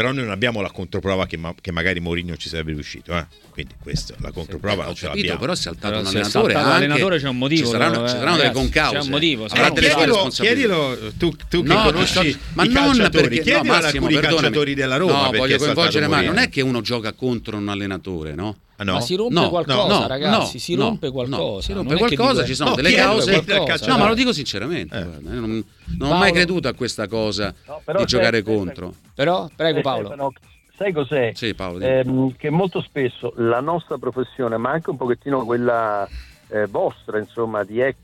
però 0.00 0.12
noi 0.12 0.22
non 0.22 0.32
abbiamo 0.32 0.62
la 0.62 0.70
controprova 0.70 1.26
che, 1.26 1.36
ma- 1.36 1.54
che 1.60 1.72
magari 1.72 2.00
Mourinho 2.00 2.34
ci 2.38 2.48
sarebbe 2.48 2.72
riuscito 2.72 3.14
eh. 3.14 3.26
quindi 3.50 3.74
questa 3.82 4.14
la 4.20 4.30
controprova 4.32 4.72
Eh, 4.72 4.84
non 4.84 4.86
ho 4.92 4.94
ce 4.94 5.02
capito, 5.06 5.16
l'abbiamo 5.18 5.40
però 5.40 5.52
è 5.52 5.56
saltato 5.56 5.86
Però 5.88 6.00
un 6.00 6.06
allenatore. 6.06 6.30
saltato 6.54 6.58
anche- 6.58 6.86
l'allenatore 6.86 7.18
c'è 7.18 7.28
un 7.28 7.36
motivo, 7.36 7.64
Ci 7.66 7.70
saranno, 7.70 7.90
però, 7.92 8.06
ci 8.08 8.14
eh, 8.14 8.18
saranno 8.18 8.36
delle 8.36 8.48
ragazzi, 8.48 8.70
concause. 8.72 8.96
c'è 8.96 9.02
un 9.04 9.08
motivo, 9.10 9.46
delle 9.46 9.90
sue 10.30 10.30
chiedilo, 10.30 10.30
chiedilo 10.30 11.12
tu, 11.18 11.36
tu 11.50 11.62
che 11.62 11.68
No, 11.74 11.82
conosci 11.82 12.30
sto- 12.32 12.38
ma 12.54 12.64
i 12.64 12.68
non 12.68 12.84
calciatori 12.86 13.28
perché 13.28 13.42
chiedilo 13.42 13.56
no, 13.58 13.68
Massimo, 13.68 13.86
alcuni 13.86 14.14
perdonami. 14.14 14.36
calciatori 14.40 14.74
della 14.74 14.96
Roma 14.96 15.12
No, 15.24 15.30
voglio 15.36 15.58
coinvolgere 15.58 16.06
ma 16.06 16.14
Mourinho. 16.14 16.32
non 16.34 16.42
è 16.42 16.48
che 16.48 16.60
uno 16.62 16.80
gioca 16.80 17.12
contro 17.12 17.56
un 17.58 17.68
allenatore, 17.68 18.34
no? 18.34 18.56
Ah, 18.80 18.84
no? 18.84 18.92
Ma 18.94 19.00
si 19.02 19.14
rompe 19.14 19.34
No, 19.34 19.48
qualcosa, 19.50 19.98
no, 20.00 20.06
ragazzi, 20.06 20.52
no, 20.54 20.58
si 20.58 20.74
rompe 20.74 21.06
no, 21.08 21.12
qualcosa. 21.12 21.60
si 21.66 21.72
rompe 21.74 21.96
qualcosa, 21.96 22.44
ci 22.46 22.54
sono 22.54 22.70
No, 22.70 22.76
delle 22.76 22.94
cause. 22.94 23.44
No, 23.86 23.98
ma 23.98 24.08
lo 24.08 24.14
dico 24.14 24.32
sinceramente, 24.32 24.96
Eh. 24.98 25.04
guarda, 25.04 25.30
non, 25.32 25.40
non 25.50 25.62
ho 25.62 25.64
Paolo- 25.98 26.14
mai 26.14 26.32
creduto 26.32 26.68
a 26.68 26.72
questa 26.72 27.06
cosa 27.06 27.54
di 27.98 28.04
giocare 28.06 28.42
sai- 28.42 28.54
contro. 28.56 28.94
Però, 29.14 29.50
prego 29.54 29.80
Eh, 29.80 29.82
Paolo. 29.82 30.06
Stefano, 30.06 30.32
sai 30.78 30.92
cos'è? 30.92 31.32
Sì, 31.34 31.52
Paolo. 31.54 31.84
Ehm, 31.84 32.34
che 32.38 32.48
molto 32.48 32.80
spesso 32.80 33.34
la 33.36 33.60
nostra 33.60 33.98
professione, 33.98 34.56
ma 34.56 34.70
anche 34.70 34.88
un 34.88 34.96
pochettino 34.96 35.44
quella 35.44 36.08
eh, 36.48 36.66
vostra, 36.66 37.18
insomma, 37.18 37.62
di 37.64 37.80
ex 37.82 37.96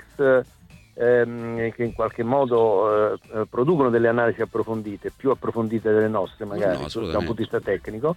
ehm, 0.97 1.71
che 1.71 1.85
in 1.85 1.93
qualche 1.93 2.23
modo 2.23 3.13
eh, 3.13 3.19
eh, 3.35 3.47
producono 3.49 3.91
delle 3.91 4.09
analisi 4.09 4.41
approfondite, 4.41 5.13
più 5.15 5.31
approfondite 5.31 5.93
delle 5.93 6.09
nostre 6.09 6.45
magari, 6.45 6.79
No, 6.79 6.89
da 6.89 7.19
un 7.19 7.25
punto 7.25 7.33
di 7.33 7.43
vista 7.43 7.61
tecnico, 7.61 8.17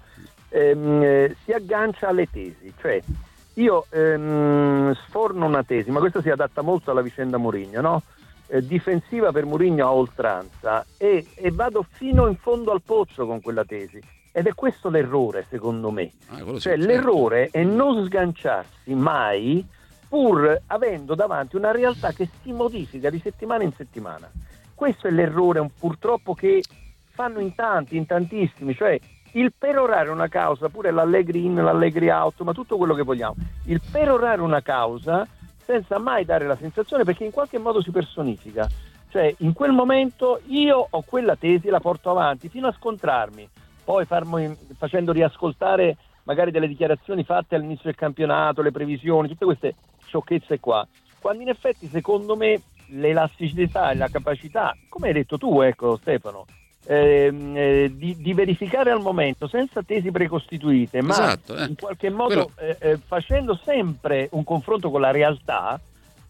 ehm, 0.49 1.01
eh, 1.03 1.35
si 1.43 1.51
aggancia 1.51 2.07
alle 2.07 2.27
tesi. 2.31 2.73
Cioè, 2.79 3.01
io 3.55 3.85
ehm, 3.89 4.95
sforno 5.05 5.45
una 5.45 5.63
tesi, 5.63 5.91
ma 5.91 5.99
questa 5.99 6.21
si 6.21 6.29
adatta 6.29 6.61
molto 6.61 6.91
alla 6.91 7.01
vicenda 7.01 7.37
Mourinho, 7.37 7.81
no? 7.81 8.01
Eh, 8.47 8.65
difensiva 8.65 9.31
per 9.31 9.45
Mourinho 9.45 9.85
a 9.85 9.93
oltranza 9.93 10.83
e, 10.97 11.27
e 11.35 11.51
vado 11.51 11.85
fino 11.87 12.25
in 12.27 12.35
fondo 12.35 12.71
al 12.71 12.81
pozzo 12.83 13.27
con 13.27 13.41
quella 13.41 13.63
tesi. 13.63 14.01
Ed 14.31 14.47
è 14.47 14.53
questo 14.53 14.89
l'errore, 14.89 15.45
secondo 15.49 15.91
me. 15.91 16.11
Ah, 16.29 16.37
Cioè, 16.37 16.59
certo. 16.59 16.85
l'errore 16.85 17.49
è 17.51 17.63
non 17.63 18.05
sganciarsi 18.05 18.93
mai 18.93 19.65
pur 20.09 20.61
avendo 20.67 21.13
davanti 21.13 21.55
una 21.55 21.71
realtà 21.71 22.11
che 22.11 22.27
si 22.41 22.51
modifica 22.51 23.09
di 23.09 23.19
settimana 23.19 23.63
in 23.63 23.71
settimana. 23.73 24.29
Questo 24.73 25.07
è 25.07 25.11
l'errore 25.11 25.69
purtroppo 25.79 26.33
che 26.33 26.63
fanno 27.11 27.39
in 27.39 27.53
tanti, 27.53 27.95
in 27.95 28.05
tantissimi, 28.05 28.73
cioè 28.73 28.99
il 29.33 29.53
perorare 29.55 30.09
una 30.09 30.27
causa, 30.27 30.69
pure 30.69 30.89
l'allegri 30.89 31.45
in, 31.45 31.55
l'allegri 31.55 32.09
out, 32.09 32.41
ma 32.41 32.53
tutto 32.53 32.77
quello 32.77 32.95
che 32.95 33.03
vogliamo, 33.03 33.35
il 33.65 33.81
perorare 33.91 34.41
una 34.41 34.61
causa 34.61 35.27
senza 35.63 35.99
mai 35.99 36.25
dare 36.25 36.47
la 36.47 36.57
sensazione 36.57 37.03
perché 37.03 37.25
in 37.25 37.31
qualche 37.31 37.59
modo 37.59 37.81
si 37.81 37.91
personifica. 37.91 38.67
Cioè, 39.09 39.35
in 39.39 39.53
quel 39.53 39.71
momento 39.71 40.39
io 40.47 40.87
ho 40.89 41.03
quella 41.05 41.35
tesi 41.35 41.67
la 41.69 41.79
porto 41.79 42.09
avanti 42.09 42.49
fino 42.49 42.67
a 42.67 42.75
scontrarmi, 42.75 43.47
poi 43.83 44.05
farmi- 44.05 44.55
facendo 44.77 45.11
riascoltare 45.11 45.97
magari 46.23 46.51
delle 46.51 46.67
dichiarazioni 46.67 47.23
fatte 47.23 47.55
all'inizio 47.55 47.85
del 47.85 47.95
campionato, 47.95 48.61
le 48.61 48.71
previsioni, 48.71 49.27
tutte 49.27 49.45
queste 49.45 49.75
sciocchezze 50.05 50.59
qua. 50.59 50.87
Quando 51.19 51.43
in 51.43 51.49
effetti, 51.49 51.87
secondo 51.87 52.35
me, 52.35 52.61
l'elasticità 52.87 53.91
e 53.91 53.95
la 53.95 54.07
capacità, 54.07 54.75
come 54.87 55.07
hai 55.07 55.13
detto 55.13 55.37
tu, 55.37 55.61
ecco 55.61 55.97
Stefano, 55.97 56.45
ehm, 56.85 57.53
eh, 57.55 57.91
di, 57.93 58.15
di, 58.17 58.33
verificare 58.33 58.91
al 58.91 59.01
momento 59.01 59.47
senza 59.47 59.83
tesi 59.83 60.11
precostituite, 60.11 61.01
ma 61.01 61.13
esatto, 61.13 61.55
eh. 61.55 61.65
in 61.65 61.75
qualche 61.75 62.09
modo 62.09 62.51
eh, 62.57 62.77
eh, 62.79 62.99
facendo 63.05 63.59
sempre 63.63 64.29
un 64.31 64.43
confronto 64.43 64.89
con 64.89 65.01
la 65.01 65.11
realtà, 65.11 65.79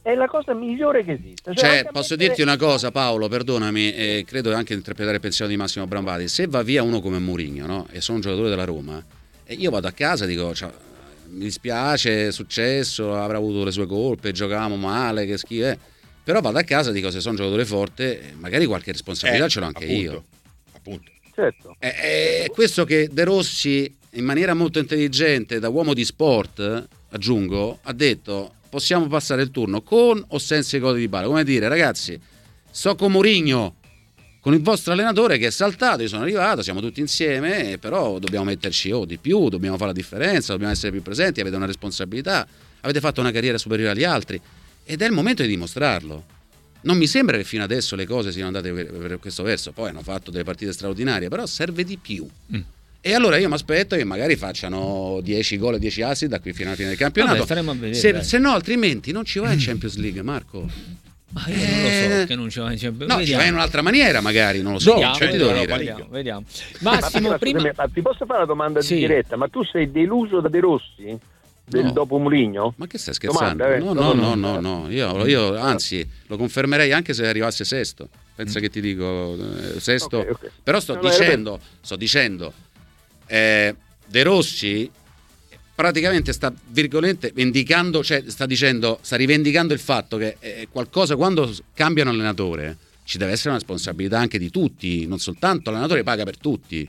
è 0.01 0.15
la 0.15 0.27
cosa 0.27 0.53
migliore 0.53 1.03
che 1.03 1.13
esiste. 1.13 1.53
Cioè, 1.53 1.81
cioè 1.81 1.87
posso 1.91 2.15
mettere... 2.15 2.27
dirti 2.29 2.41
una 2.41 2.57
cosa, 2.57 2.91
Paolo, 2.91 3.27
perdonami, 3.27 3.93
e 3.93 4.23
credo 4.25 4.53
anche 4.53 4.73
interpretare 4.73 5.15
il 5.15 5.21
pensiero 5.21 5.49
di 5.49 5.57
Massimo 5.57 5.85
Brambati. 5.87 6.27
Se 6.27 6.47
va 6.47 6.63
via 6.63 6.83
uno 6.83 6.99
come 6.99 7.19
Mourinho, 7.19 7.65
no? 7.65 7.87
E 7.91 8.01
sono 8.01 8.17
un 8.17 8.23
giocatore 8.23 8.49
della 8.49 8.65
Roma, 8.65 9.03
e 9.51 9.55
io 9.55 9.71
vado 9.71 9.87
a 9.87 9.91
casa 9.91 10.25
e 10.25 10.27
dico. 10.27 10.53
Cioè, 10.53 10.71
mi 11.29 11.45
dispiace, 11.45 12.27
è 12.27 12.31
successo, 12.31 13.15
avrà 13.15 13.37
avuto 13.37 13.63
le 13.63 13.71
sue 13.71 13.87
colpe, 13.87 14.31
giocavamo 14.31 14.75
male, 14.75 15.25
che 15.25 15.37
schifo. 15.37 15.65
Eh. 15.65 15.77
Però 16.23 16.39
vado 16.39 16.59
a 16.59 16.63
casa 16.63 16.91
e 16.91 16.93
dico 16.93 17.09
se 17.09 17.19
sono 17.19 17.31
un 17.31 17.39
giocatore 17.39 17.65
forte, 17.65 18.33
magari 18.37 18.65
qualche 18.65 18.91
responsabilità 18.91 19.45
eh, 19.45 19.49
ce 19.49 19.59
l'ho 19.59 19.65
anche 19.65 19.83
appunto, 19.85 20.01
io. 20.01 20.23
Appunto. 20.73 21.11
Certo. 21.33 21.75
È, 21.79 21.87
è, 21.87 22.45
questo 22.51 22.85
che 22.85 23.09
De 23.11 23.23
Rossi, 23.23 23.91
in 24.11 24.23
maniera 24.23 24.53
molto 24.53 24.77
intelligente, 24.77 25.59
da 25.59 25.69
uomo 25.69 25.95
di 25.95 26.05
sport, 26.05 26.87
aggiungo, 27.09 27.79
ha 27.81 27.93
detto 27.93 28.53
possiamo 28.69 29.07
passare 29.07 29.41
il 29.41 29.49
turno 29.49 29.81
con 29.81 30.23
o 30.27 30.37
senza 30.37 30.77
i 30.77 30.79
codi 30.79 30.99
di 30.99 31.07
bala. 31.07 31.25
Come 31.25 31.43
dire, 31.43 31.67
ragazzi, 31.67 32.19
sto 32.69 32.93
con 32.95 33.11
Mourinho, 33.11 33.75
con 34.41 34.53
il 34.53 34.61
vostro 34.61 34.93
allenatore 34.93 35.37
che 35.37 35.47
è 35.47 35.51
saltato, 35.51 36.01
io 36.01 36.07
sono 36.07 36.21
arrivato, 36.21 36.61
siamo 36.61 36.79
tutti 36.79 37.01
insieme, 37.01 37.77
però 37.77 38.19
dobbiamo 38.19 38.45
metterci 38.45 38.89
oh, 38.91 39.05
di 39.05 39.17
più, 39.17 39.49
dobbiamo 39.49 39.75
fare 39.75 39.91
la 39.91 39.95
differenza, 39.95 40.53
dobbiamo 40.53 40.71
essere 40.71 40.91
più 40.91 41.01
presenti, 41.01 41.41
avete 41.41 41.55
una 41.55 41.65
responsabilità, 41.65 42.47
avete 42.81 42.99
fatto 43.01 43.19
una 43.19 43.31
carriera 43.31 43.57
superiore 43.57 43.91
agli 43.91 44.05
altri 44.05 44.39
ed 44.85 45.01
è 45.01 45.05
il 45.05 45.11
momento 45.11 45.41
di 45.41 45.49
dimostrarlo. 45.49 46.37
Non 46.81 46.97
mi 46.97 47.07
sembra 47.07 47.35
che 47.35 47.43
fino 47.43 47.63
adesso 47.63 47.97
le 47.97 48.05
cose 48.05 48.31
siano 48.31 48.47
andate 48.47 48.71
per, 48.71 49.19
questo 49.19 49.43
verso, 49.43 49.73
poi 49.73 49.89
hanno 49.89 50.01
fatto 50.01 50.31
delle 50.31 50.45
partite 50.45 50.71
straordinarie, 50.71 51.27
però 51.27 51.45
serve 51.45 51.83
di 51.83 51.97
più. 51.97 52.25
Mm. 52.55 52.61
E 53.01 53.13
allora 53.13 53.37
io 53.37 53.47
mi 53.49 53.53
aspetto 53.53 53.95
che 53.97 54.03
magari 54.05 54.37
facciano 54.37 55.19
10 55.21 55.57
gol 55.57 55.75
e 55.75 55.79
10 55.79 56.01
assist 56.01 56.31
da 56.31 56.39
qui 56.39 56.53
fino 56.53 56.67
alla 56.67 56.77
fine 56.77 56.89
del 56.89 56.97
campionato. 56.97 57.45
Vabbè, 57.45 57.63
vedere, 57.77 57.93
se, 57.93 58.23
se, 58.23 58.37
no, 58.37 58.51
altrimenti 58.51 59.11
non 59.11 59.25
ci 59.25 59.39
vai 59.39 59.53
in 59.53 59.59
Champions 59.59 59.97
League, 59.97 60.21
Marco. 60.21 60.69
Ma 61.31 61.43
io 61.47 61.55
non 61.55 61.81
lo 61.81 61.89
so 61.89 62.21
eh, 62.21 62.25
che 62.25 62.35
non 62.35 62.49
ci 62.49 62.59
vai. 62.59 62.79
No, 63.07 63.25
ci 63.25 63.33
vai 63.33 63.47
in 63.47 63.53
un'altra 63.53 63.81
maniera, 63.81 64.19
magari, 64.19 64.61
non 64.61 64.73
lo 64.73 64.79
so. 64.79 64.93
Vediamo, 64.93 65.13
cioè, 65.13 65.27
vediamo, 65.29 65.75
vediamo, 65.75 66.07
vediamo, 66.09 66.43
Massimo, 66.79 67.29
ma, 67.29 67.37
prima... 67.37 67.59
Scusami, 67.59 67.75
ma 67.77 67.87
ti 67.93 68.01
posso 68.01 68.25
fare 68.25 68.37
una 68.39 68.47
domanda 68.47 68.81
sì. 68.81 68.95
diretta? 68.95 69.35
Ma 69.35 69.47
tu 69.47 69.63
sei 69.63 69.91
deluso 69.91 70.39
da 70.39 70.49
De 70.49 70.59
Rossi? 70.59 71.19
Del 71.65 71.85
no. 71.85 71.91
dopo 71.91 72.17
Murigno? 72.17 72.73
Ma 72.77 72.87
che 72.87 72.97
stai 72.97 73.13
scherzando? 73.13 73.63
Domanda, 73.63 73.75
eh? 73.75 73.79
no, 73.79 73.93
no, 73.93 74.13
no, 74.13 74.33
no, 74.33 74.59
no, 74.59 74.89
Io, 74.89 75.27
io, 75.27 75.55
anzi 75.55 76.07
lo 76.25 76.35
confermerei 76.35 76.91
anche 76.91 77.13
se 77.13 77.27
arrivasse 77.27 77.63
sesto. 77.63 78.09
Pensa 78.33 78.57
mm. 78.57 78.61
che 78.61 78.69
ti 78.69 78.81
dico 78.81 79.37
eh, 79.37 79.79
sesto. 79.79 80.17
Okay, 80.19 80.31
okay. 80.31 80.49
Però 80.63 80.79
sto 80.79 80.95
dicendo, 80.95 81.59
sto 81.81 81.95
dicendo 81.95 82.51
eh, 83.27 83.75
De 84.07 84.23
Rossi 84.23 84.89
praticamente 85.79 86.33
sta 86.33 86.53
virgolette 86.71 87.31
vendicando, 87.33 88.03
cioè 88.03 88.25
sta 88.27 88.45
dicendo, 88.45 88.99
sta 89.01 89.15
rivendicando 89.15 89.71
il 89.71 89.79
fatto 89.79 90.17
che 90.17 90.35
è 90.37 90.67
qualcosa 90.69 91.15
quando 91.15 91.55
cambiano 91.73 92.09
allenatore 92.09 92.75
ci 93.05 93.17
deve 93.17 93.31
essere 93.31 93.51
una 93.51 93.59
responsabilità 93.59 94.19
anche 94.19 94.37
di 94.37 94.49
tutti, 94.49 95.07
non 95.07 95.19
soltanto 95.19 95.69
l'allenatore 95.71 96.03
paga 96.03 96.25
per 96.25 96.37
tutti. 96.37 96.85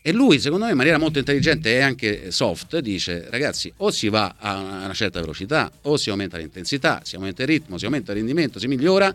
E 0.00 0.12
lui, 0.12 0.40
secondo 0.40 0.64
me, 0.64 0.70
in 0.70 0.78
maniera 0.78 0.96
molto 0.96 1.18
intelligente 1.18 1.74
e 1.74 1.80
anche 1.80 2.30
soft, 2.30 2.78
dice: 2.78 3.26
ragazzi, 3.28 3.70
o 3.76 3.90
si 3.90 4.08
va 4.08 4.34
a 4.38 4.56
una 4.84 4.94
certa 4.94 5.20
velocità, 5.20 5.70
o 5.82 5.98
si 5.98 6.08
aumenta 6.08 6.38
l'intensità, 6.38 7.02
si 7.04 7.16
aumenta 7.16 7.42
il 7.42 7.48
ritmo, 7.48 7.76
si 7.76 7.84
aumenta 7.84 8.12
il 8.12 8.16
rendimento, 8.16 8.58
si 8.58 8.66
migliora, 8.66 9.14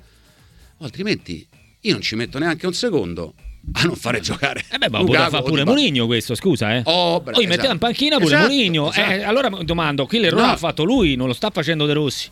o 0.78 0.86
altrimenti 0.86 1.44
io 1.80 1.92
non 1.92 2.02
ci 2.02 2.14
metto 2.16 2.38
neanche 2.38 2.68
un 2.68 2.76
secondo 2.76 3.34
a 3.74 3.84
non 3.84 3.96
fare 3.96 4.20
giocare. 4.20 4.64
Eh 4.72 4.78
beh, 4.78 4.90
ma 4.90 5.00
Lukaku, 5.00 5.30
fa 5.30 5.42
pure 5.42 5.64
Mourinho 5.66 6.06
questo, 6.06 6.36
scusa, 6.36 6.76
eh. 6.76 6.82
Oh, 6.86 7.20
bra- 7.22 7.34
Poi 7.34 7.44
esatto. 7.44 7.56
metteva 7.56 7.74
in 7.74 7.80
panchina 7.80 8.18
pure 8.18 8.36
esatto, 8.36 8.52
Mourinho. 8.52 8.90
Esatto. 8.92 9.12
Eh, 9.12 9.24
allora 9.24 9.50
domando, 9.50 10.06
qui 10.06 10.20
l'errore 10.20 10.42
no. 10.44 10.48
l'ha 10.50 10.58
fatto 10.58 10.84
lui, 10.84 11.16
non 11.16 11.28
lo 11.28 11.34
sta 11.34 11.50
facendo 11.50 11.86
De 11.86 11.94
Rossi. 11.94 12.30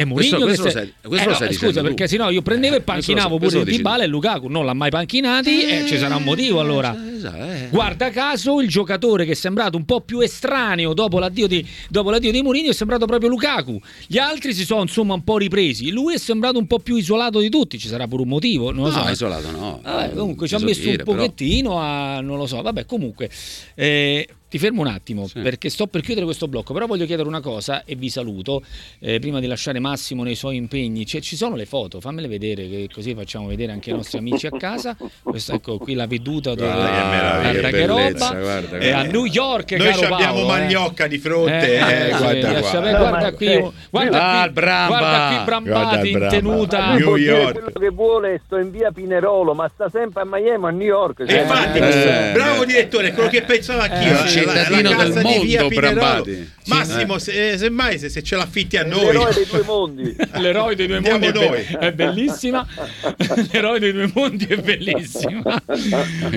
E 0.00 0.04
Mourinho 0.04 0.38
questo, 0.38 0.62
questo 0.62 0.78
che 0.78 0.92
lo 1.00 1.08
questo 1.08 1.42
eh, 1.42 1.46
no, 1.46 1.52
scusa, 1.54 1.82
perché 1.82 2.06
sennò 2.06 2.30
io 2.30 2.40
prendevo 2.40 2.76
e 2.76 2.82
panchinavo 2.82 3.34
eh, 3.34 3.38
pure 3.40 3.64
Dybala 3.64 4.04
e 4.04 4.06
Lukaku, 4.06 4.46
non 4.46 4.64
l'ha 4.64 4.72
mai 4.72 4.90
panchinati 4.90 5.64
eh, 5.64 5.78
e 5.78 5.86
ci 5.88 5.98
sarà 5.98 6.14
un 6.14 6.22
motivo 6.22 6.60
allora. 6.60 6.96
Eh. 6.96 7.66
Guarda 7.68 8.08
caso 8.10 8.60
il 8.60 8.68
giocatore 8.68 9.24
che 9.24 9.32
è 9.32 9.34
sembrato 9.34 9.76
un 9.76 9.84
po' 9.84 10.02
più 10.02 10.20
estraneo 10.20 10.94
dopo 10.94 11.18
l'addio 11.18 11.48
di, 11.48 11.66
dopo 11.88 12.10
l'addio 12.10 12.30
di 12.30 12.40
Mourinho 12.42 12.70
è 12.70 12.74
sembrato 12.74 13.06
proprio 13.06 13.28
Lukaku. 13.28 13.76
Gli 14.06 14.18
altri 14.18 14.54
si 14.54 14.64
sono 14.64 14.82
insomma 14.82 15.14
un 15.14 15.24
po' 15.24 15.36
ripresi. 15.36 15.90
Lui 15.90 16.14
è 16.14 16.18
sembrato 16.18 16.58
un 16.58 16.68
po' 16.68 16.78
più 16.78 16.94
isolato 16.94 17.40
di 17.40 17.48
tutti, 17.48 17.76
ci 17.76 17.88
sarà 17.88 18.06
pure 18.06 18.22
un 18.22 18.28
motivo, 18.28 18.70
non 18.70 18.84
lo 18.84 18.94
no, 18.94 19.02
so. 19.02 19.10
isolato 19.10 19.50
no. 19.50 19.80
Vabbè, 19.82 20.14
comunque 20.14 20.46
ci 20.46 20.54
ha 20.54 20.60
messo 20.60 20.82
dire, 20.82 21.02
un 21.04 21.16
pochettino 21.16 21.70
però... 21.70 21.80
a 21.80 22.20
non 22.20 22.36
lo 22.36 22.46
so. 22.46 22.62
Vabbè, 22.62 22.86
comunque 22.86 23.28
eh, 23.74 24.28
ti 24.48 24.58
fermo 24.58 24.80
un 24.80 24.86
attimo 24.86 25.26
sì. 25.26 25.40
perché 25.40 25.68
sto 25.68 25.86
per 25.86 26.00
chiudere 26.00 26.24
questo 26.24 26.48
blocco, 26.48 26.72
però 26.72 26.86
voglio 26.86 27.04
chiedere 27.04 27.28
una 27.28 27.40
cosa 27.40 27.84
e 27.84 27.94
vi 27.94 28.08
saluto. 28.08 28.62
Eh, 28.98 29.18
prima 29.18 29.40
di 29.40 29.46
lasciare 29.46 29.78
Massimo 29.78 30.22
nei 30.22 30.34
suoi 30.34 30.56
impegni, 30.56 31.04
cioè, 31.04 31.20
ci 31.20 31.36
sono 31.36 31.54
le 31.54 31.66
foto, 31.66 32.00
fammele 32.00 32.28
vedere, 32.28 32.68
che 32.68 32.88
così 32.92 33.14
facciamo 33.14 33.46
vedere 33.46 33.72
anche 33.72 33.90
ai 33.90 33.96
nostri 33.96 34.18
amici 34.18 34.46
a 34.46 34.50
casa. 34.50 34.96
Questa, 35.22 35.54
ecco 35.54 35.76
qui 35.78 35.94
la 35.94 36.06
veduta 36.06 36.54
dove 36.54 36.70
guarda, 36.70 37.68
che, 37.70 37.86
roba. 37.86 38.08
Guarda, 38.10 38.38
guarda. 38.38 38.98
a 38.98 39.02
New 39.02 39.24
York, 39.26 39.72
Noi 39.72 39.90
caro 39.90 40.14
abbiamo 40.14 40.32
Paolo, 40.32 40.46
Magnocca 40.46 41.04
eh. 41.04 41.08
di 41.08 41.18
fronte, 41.18 41.74
eh, 41.74 42.06
eh, 42.06 42.16
guarda, 42.16 42.60
qua. 42.60 42.80
guarda 42.80 43.32
qui, 43.32 43.72
guarda 43.90 44.22
ah, 44.22 44.44
qui, 44.44 44.52
guarda 44.52 45.26
qui 45.28 45.44
Brambati 45.44 46.10
in 46.10 46.26
tenuta 46.30 46.94
New 46.94 47.16
York. 47.16 47.52
Quello 47.52 47.78
che 47.78 47.90
vuole 47.90 48.40
sto 48.46 48.56
in 48.56 48.70
via 48.70 48.90
Pinerolo, 48.92 49.52
ma 49.52 49.70
sta 49.72 49.90
sempre 49.90 50.22
a 50.22 50.24
Miami, 50.26 50.66
a 50.66 50.70
New 50.70 50.86
York. 50.86 51.26
Cioè. 51.26 51.40
Infatti, 51.40 51.78
eh, 51.78 52.30
bravo 52.32 52.64
direttore, 52.64 53.12
quello 53.12 53.28
che 53.28 53.42
pensavo 53.42 53.80
anch'io. 53.80 54.37
Cittadino 54.38 54.96
del 54.96 55.22
mondo 55.22 55.68
Brambati. 55.68 56.56
Massimo, 56.68 57.18
se, 57.18 57.56
semmai 57.56 57.98
se, 57.98 58.08
se 58.08 58.22
ce 58.22 58.36
l'affitti 58.36 58.76
a 58.76 58.84
noi. 58.84 59.06
L'eroe 59.06 59.32
dei 59.32 59.46
due 59.46 59.62
mondi. 59.62 60.16
L'eroe 60.36 60.76
dei 60.76 60.86
due 60.86 61.00
mondi 61.00 61.26
è, 61.26 61.32
be- 61.32 61.78
è, 61.78 61.92
bellissima. 61.92 62.66
L'eroe 63.52 63.78
dei 63.78 63.92
due 63.92 64.10
mondi 64.14 64.46
è 64.46 64.56
bellissima. 64.56 65.42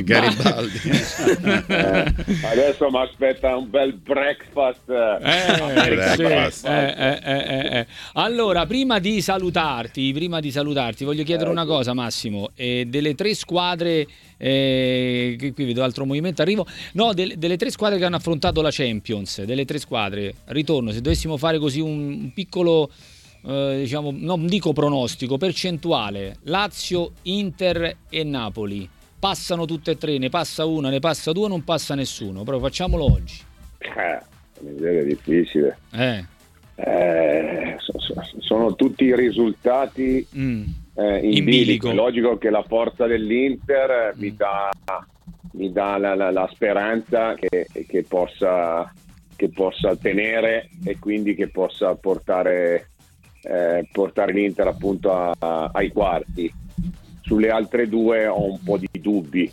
Garibaldi. 0.04 0.80
Eh, 1.68 2.14
adesso 2.44 2.90
mi 2.90 3.02
aspetta 3.02 3.56
un 3.58 3.70
bel 3.70 3.94
breakfast. 3.94 4.90
Eh, 4.90 5.96
breakfast. 5.96 6.66
Eh, 6.66 7.20
eh, 7.24 7.78
eh, 7.80 7.88
allora, 8.14 8.66
prima 8.66 9.00
di 9.00 9.22
salutarti, 9.22 10.12
prima 10.14 10.40
di 10.40 10.52
salutarti, 10.52 11.04
voglio 11.04 11.24
chiedere 11.24 11.50
una 11.50 11.66
cosa, 11.66 11.94
Massimo. 11.94 12.50
delle 12.56 13.16
tre 13.16 13.34
squadre 13.36 14.08
eh, 14.44 15.52
qui 15.54 15.66
vedo 15.66 15.84
altro 15.84 16.04
movimento, 16.04 16.42
arrivo, 16.42 16.66
no, 16.94 17.14
delle, 17.14 17.38
delle, 17.38 17.58
tre 17.58 17.70
squadre 17.70 18.00
che 18.00 18.06
hanno 18.06 18.16
affrontato 18.16 18.62
la 18.62 18.72
Champions, 18.72 19.44
delle 19.44 19.66
tre 19.66 19.78
squadre, 19.78 20.34
ritorno, 20.46 20.92
se 20.92 21.00
dovessimo 21.00 21.38
fare 21.38 21.60
così 21.60 21.80
un, 21.80 22.32
piccolo, 22.34 22.90
eh, 23.46 23.82
diciamo, 23.82 24.12
non 24.12 24.48
dico 24.48 24.74
pronostico, 24.74 25.38
percentuale, 25.38 26.38
Lazio, 26.44 27.12
Inter 27.24 27.98
e 28.10 28.24
Napoli, 28.24 28.90
passano 29.20 29.66
tutte 29.66 29.92
e 29.92 29.98
tre, 29.98 30.18
ne 30.18 30.30
passa 30.30 30.66
una, 30.66 30.90
ne 30.90 31.00
passa 31.00 31.32
due, 31.32 31.48
non 31.48 31.64
passa 31.64 31.94
nessuno, 31.94 32.44
però 32.44 32.58
facciamolo 32.58 33.04
oggi. 33.04 33.42
Eh, 33.78 34.20
è 34.60 35.04
difficile. 35.04 35.78
Eh. 35.92 36.26
Eh, 36.76 37.78
sono 38.40 38.74
tutti 38.74 39.16
risultati 39.16 40.26
mm 40.36 40.64
eh, 40.96 41.20
in, 41.20 41.38
in 41.38 41.46
bilico. 41.46 41.90
È 41.90 41.94
logico 41.94 42.38
che 42.38 42.50
la 42.50 42.64
forza 42.64 43.06
dell'Inter 43.06 44.14
mm. 44.16 44.20
mi 44.20 44.36
dà, 44.36 44.70
mi 45.54 45.72
dà 45.72 45.98
la, 45.98 46.16
la, 46.16 46.32
la, 46.32 46.50
speranza 46.52 47.36
che, 47.36 47.68
che, 47.88 48.04
possa, 48.08 48.92
che, 49.36 49.50
possa, 49.50 49.96
tenere 49.96 50.70
e 50.84 50.98
quindi 51.00 51.36
che 51.36 51.50
possa 51.50 51.96
portare, 51.96 52.90
eh, 53.44 53.88
portare 53.92 54.34
l'Inter 54.34 54.68
appunto 54.68 55.14
a, 55.14 55.34
a, 55.38 55.72
ai 55.74 55.92
quarti. 55.92 56.52
Sulle 57.22 57.50
altre 57.50 57.88
due 57.88 58.28
ho 58.28 58.52
un 58.52 58.62
po' 58.64 58.78
di 58.78 58.88
dubbi. 59.00 59.52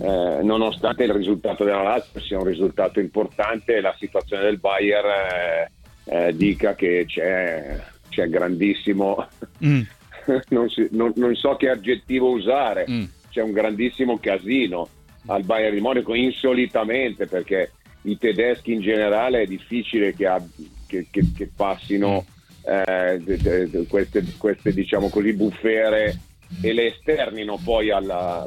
Eh, 0.00 0.38
nonostante 0.42 1.02
il 1.02 1.12
risultato 1.12 1.64
della 1.64 1.82
Lazio 1.82 2.20
sia 2.20 2.38
un 2.38 2.44
risultato 2.44 3.00
importante, 3.00 3.80
la 3.80 3.94
situazione 3.98 4.44
del 4.44 4.58
Bayern 4.58 5.08
eh, 5.08 5.70
eh, 6.04 6.36
dica 6.36 6.74
che 6.74 7.04
c'è, 7.08 7.76
c'è 8.08 8.28
grandissimo 8.28 9.26
mm. 9.64 9.80
non, 10.48 10.68
si, 10.68 10.88
non, 10.92 11.12
non, 11.16 11.34
so 11.34 11.56
che 11.56 11.68
aggettivo 11.68 12.30
usare, 12.30 12.86
mm. 12.88 13.04
c'è 13.30 13.42
un 13.42 13.52
grandissimo 13.52 14.18
casino 14.18 14.88
al 15.26 15.44
Bayern 15.44 15.74
di 15.74 15.80
Monaco 15.80 16.14
insolitamente 16.14 17.26
perché 17.26 17.72
i 18.02 18.16
tedeschi 18.16 18.72
in 18.72 18.80
generale 18.80 19.42
è 19.42 19.46
difficile 19.46 20.14
che, 20.14 20.26
ab- 20.26 20.48
che, 20.86 21.06
che, 21.10 21.24
che 21.36 21.50
passino 21.54 22.24
mm. 22.24 22.72
eh, 22.72 23.86
queste, 23.88 24.24
queste, 24.38 24.72
diciamo 24.72 25.08
così 25.08 25.32
bufere 25.32 26.18
e 26.62 26.72
le 26.72 26.94
esternino 26.94 27.60
poi 27.62 27.90
alla, 27.90 28.46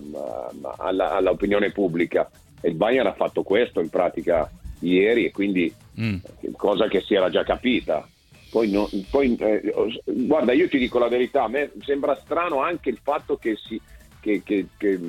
alla, 0.77 1.11
all'opinione 1.11 1.71
pubblica. 1.71 2.29
E 2.59 2.69
il 2.69 2.75
Bayern 2.75 3.07
ha 3.07 3.13
fatto 3.13 3.43
questo 3.43 3.79
in 3.79 3.89
pratica 3.89 4.49
ieri 4.79 5.25
e 5.25 5.31
quindi 5.31 5.73
mm. 5.99 6.17
cosa 6.55 6.87
che 6.87 7.01
si 7.01 7.13
era 7.13 7.29
già 7.29 7.43
capita. 7.43 8.07
Poi, 8.53 8.69
no, 8.69 8.87
poi 9.09 9.35
eh, 9.39 9.73
guarda, 10.05 10.53
io 10.53 10.69
ti 10.69 10.77
dico 10.77 10.99
la 10.99 11.07
verità, 11.07 11.45
a 11.45 11.47
me 11.47 11.71
sembra 11.79 12.15
strano 12.23 12.61
anche 12.61 12.89
il 12.91 12.99
fatto 13.01 13.35
che 13.35 13.55
si, 13.55 13.81
che, 14.19 14.43
che, 14.43 14.67
che, 14.77 14.99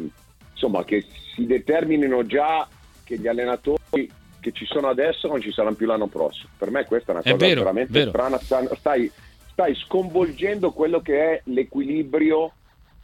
insomma, 0.51 0.83
che 0.83 1.05
si 1.35 1.45
determinino 1.45 2.25
già 2.25 2.67
che 3.05 3.19
gli 3.19 3.27
allenatori 3.27 4.11
che 4.41 4.53
ci 4.53 4.65
sono 4.65 4.89
adesso 4.89 5.29
non 5.29 5.43
ci 5.43 5.53
saranno 5.53 5.75
più 5.75 5.85
l'anno 5.85 6.07
prossimo. 6.07 6.49
Per 6.57 6.71
me 6.71 6.87
questa 6.87 7.13
è 7.13 7.15
una 7.17 7.23
cosa 7.23 7.35
È 7.35 7.37
vero, 7.37 7.61
veramente 7.61 7.93
vero. 7.93 8.09
strana. 8.09 8.39
Stai, 8.39 9.11
stai 9.51 9.75
sconvolgendo 9.75 10.71
quello 10.73 11.03
che 11.03 11.21
è 11.33 11.41
l'equilibrio 11.45 12.51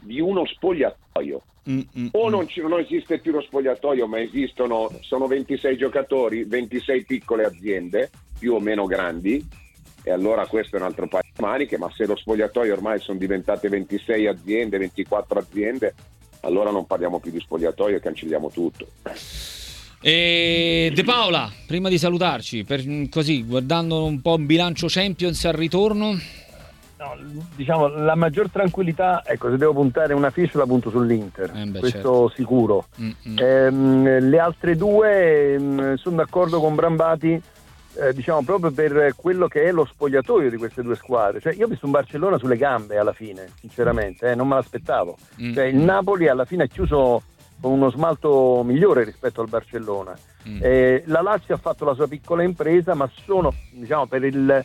di 0.00 0.20
uno 0.20 0.46
spogliatoio. 0.46 1.42
Mm, 1.68 1.80
mm, 1.98 2.06
O 2.12 2.28
mm. 2.28 2.30
non, 2.30 2.48
ci- 2.48 2.62
non 2.62 2.80
esiste 2.80 3.18
più 3.18 3.32
lo 3.32 3.42
spogliatoio, 3.42 4.06
ma 4.06 4.18
esistono, 4.18 4.90
sono 5.00 5.26
26 5.26 5.76
giocatori, 5.76 6.44
26 6.44 7.04
piccole 7.04 7.44
aziende, 7.44 8.08
più 8.38 8.54
o 8.54 8.58
meno 8.60 8.86
grandi, 8.86 9.46
e 10.10 10.12
allora 10.12 10.44
questo 10.46 10.76
è 10.76 10.80
un 10.80 10.86
altro 10.86 11.06
paio 11.06 11.22
di 11.32 11.40
maniche, 11.40 11.78
ma 11.78 11.88
se 11.94 12.04
lo 12.04 12.16
spogliatoio 12.16 12.72
ormai 12.72 12.98
sono 12.98 13.16
diventate 13.16 13.68
26 13.68 14.26
aziende, 14.26 14.78
24 14.78 15.38
aziende, 15.38 15.94
allora 16.40 16.70
non 16.70 16.86
parliamo 16.86 17.20
più 17.20 17.30
di 17.30 17.38
spogliatoio 17.38 17.96
e 17.96 18.00
cancelliamo 18.00 18.50
tutto. 18.50 18.88
E 20.02 20.90
De 20.92 21.04
Paola, 21.04 21.50
prima 21.66 21.88
di 21.88 21.96
salutarci, 21.96 22.64
per, 22.64 22.82
così 23.08 23.44
guardando 23.44 24.04
un 24.04 24.20
po' 24.20 24.34
il 24.34 24.44
bilancio 24.44 24.86
Champions 24.88 25.44
al 25.44 25.54
ritorno, 25.54 26.18
No, 27.00 27.16
diciamo, 27.56 27.86
la 27.86 28.14
maggior 28.14 28.50
tranquillità, 28.50 29.22
ecco, 29.24 29.48
se 29.48 29.56
devo 29.56 29.72
puntare 29.72 30.12
una 30.12 30.28
fiche 30.28 30.58
la 30.58 30.66
punto 30.66 30.90
sull'Inter, 30.90 31.50
Eh 31.56 31.64
beh, 31.64 31.78
questo 31.78 31.98
certo. 31.98 32.32
sicuro. 32.34 32.86
Mm, 33.00 33.10
mm. 33.26 33.38
Ehm, 33.38 34.28
le 34.28 34.38
altre 34.38 34.76
due 34.76 35.94
sono 35.96 36.16
d'accordo 36.16 36.60
con 36.60 36.74
Brambati, 36.74 37.40
eh, 38.00 38.14
diciamo 38.14 38.42
proprio 38.42 38.70
per 38.70 39.14
quello 39.14 39.46
che 39.46 39.64
è 39.64 39.72
lo 39.72 39.84
spogliatoio 39.84 40.48
di 40.48 40.56
queste 40.56 40.82
due 40.82 40.96
squadre. 40.96 41.40
Cioè, 41.40 41.54
io 41.54 41.66
ho 41.66 41.68
visto 41.68 41.84
un 41.84 41.92
Barcellona 41.92 42.38
sulle 42.38 42.56
gambe 42.56 42.96
alla 42.96 43.12
fine, 43.12 43.50
sinceramente, 43.58 44.30
eh, 44.30 44.34
non 44.34 44.48
me 44.48 44.54
l'aspettavo. 44.54 45.16
Mm. 45.42 45.52
Cioè, 45.52 45.64
il 45.64 45.76
Napoli 45.76 46.28
alla 46.28 46.46
fine 46.46 46.64
ha 46.64 46.66
chiuso 46.66 47.22
con 47.60 47.72
uno 47.72 47.90
smalto 47.90 48.62
migliore 48.64 49.04
rispetto 49.04 49.42
al 49.42 49.48
Barcellona. 49.48 50.16
Mm. 50.48 50.58
Eh, 50.62 51.02
la 51.06 51.20
Lazio 51.20 51.54
ha 51.54 51.58
fatto 51.58 51.84
la 51.84 51.94
sua 51.94 52.08
piccola 52.08 52.42
impresa, 52.42 52.94
ma 52.94 53.08
sono, 53.26 53.52
diciamo, 53.72 54.06
per 54.06 54.24
il 54.24 54.64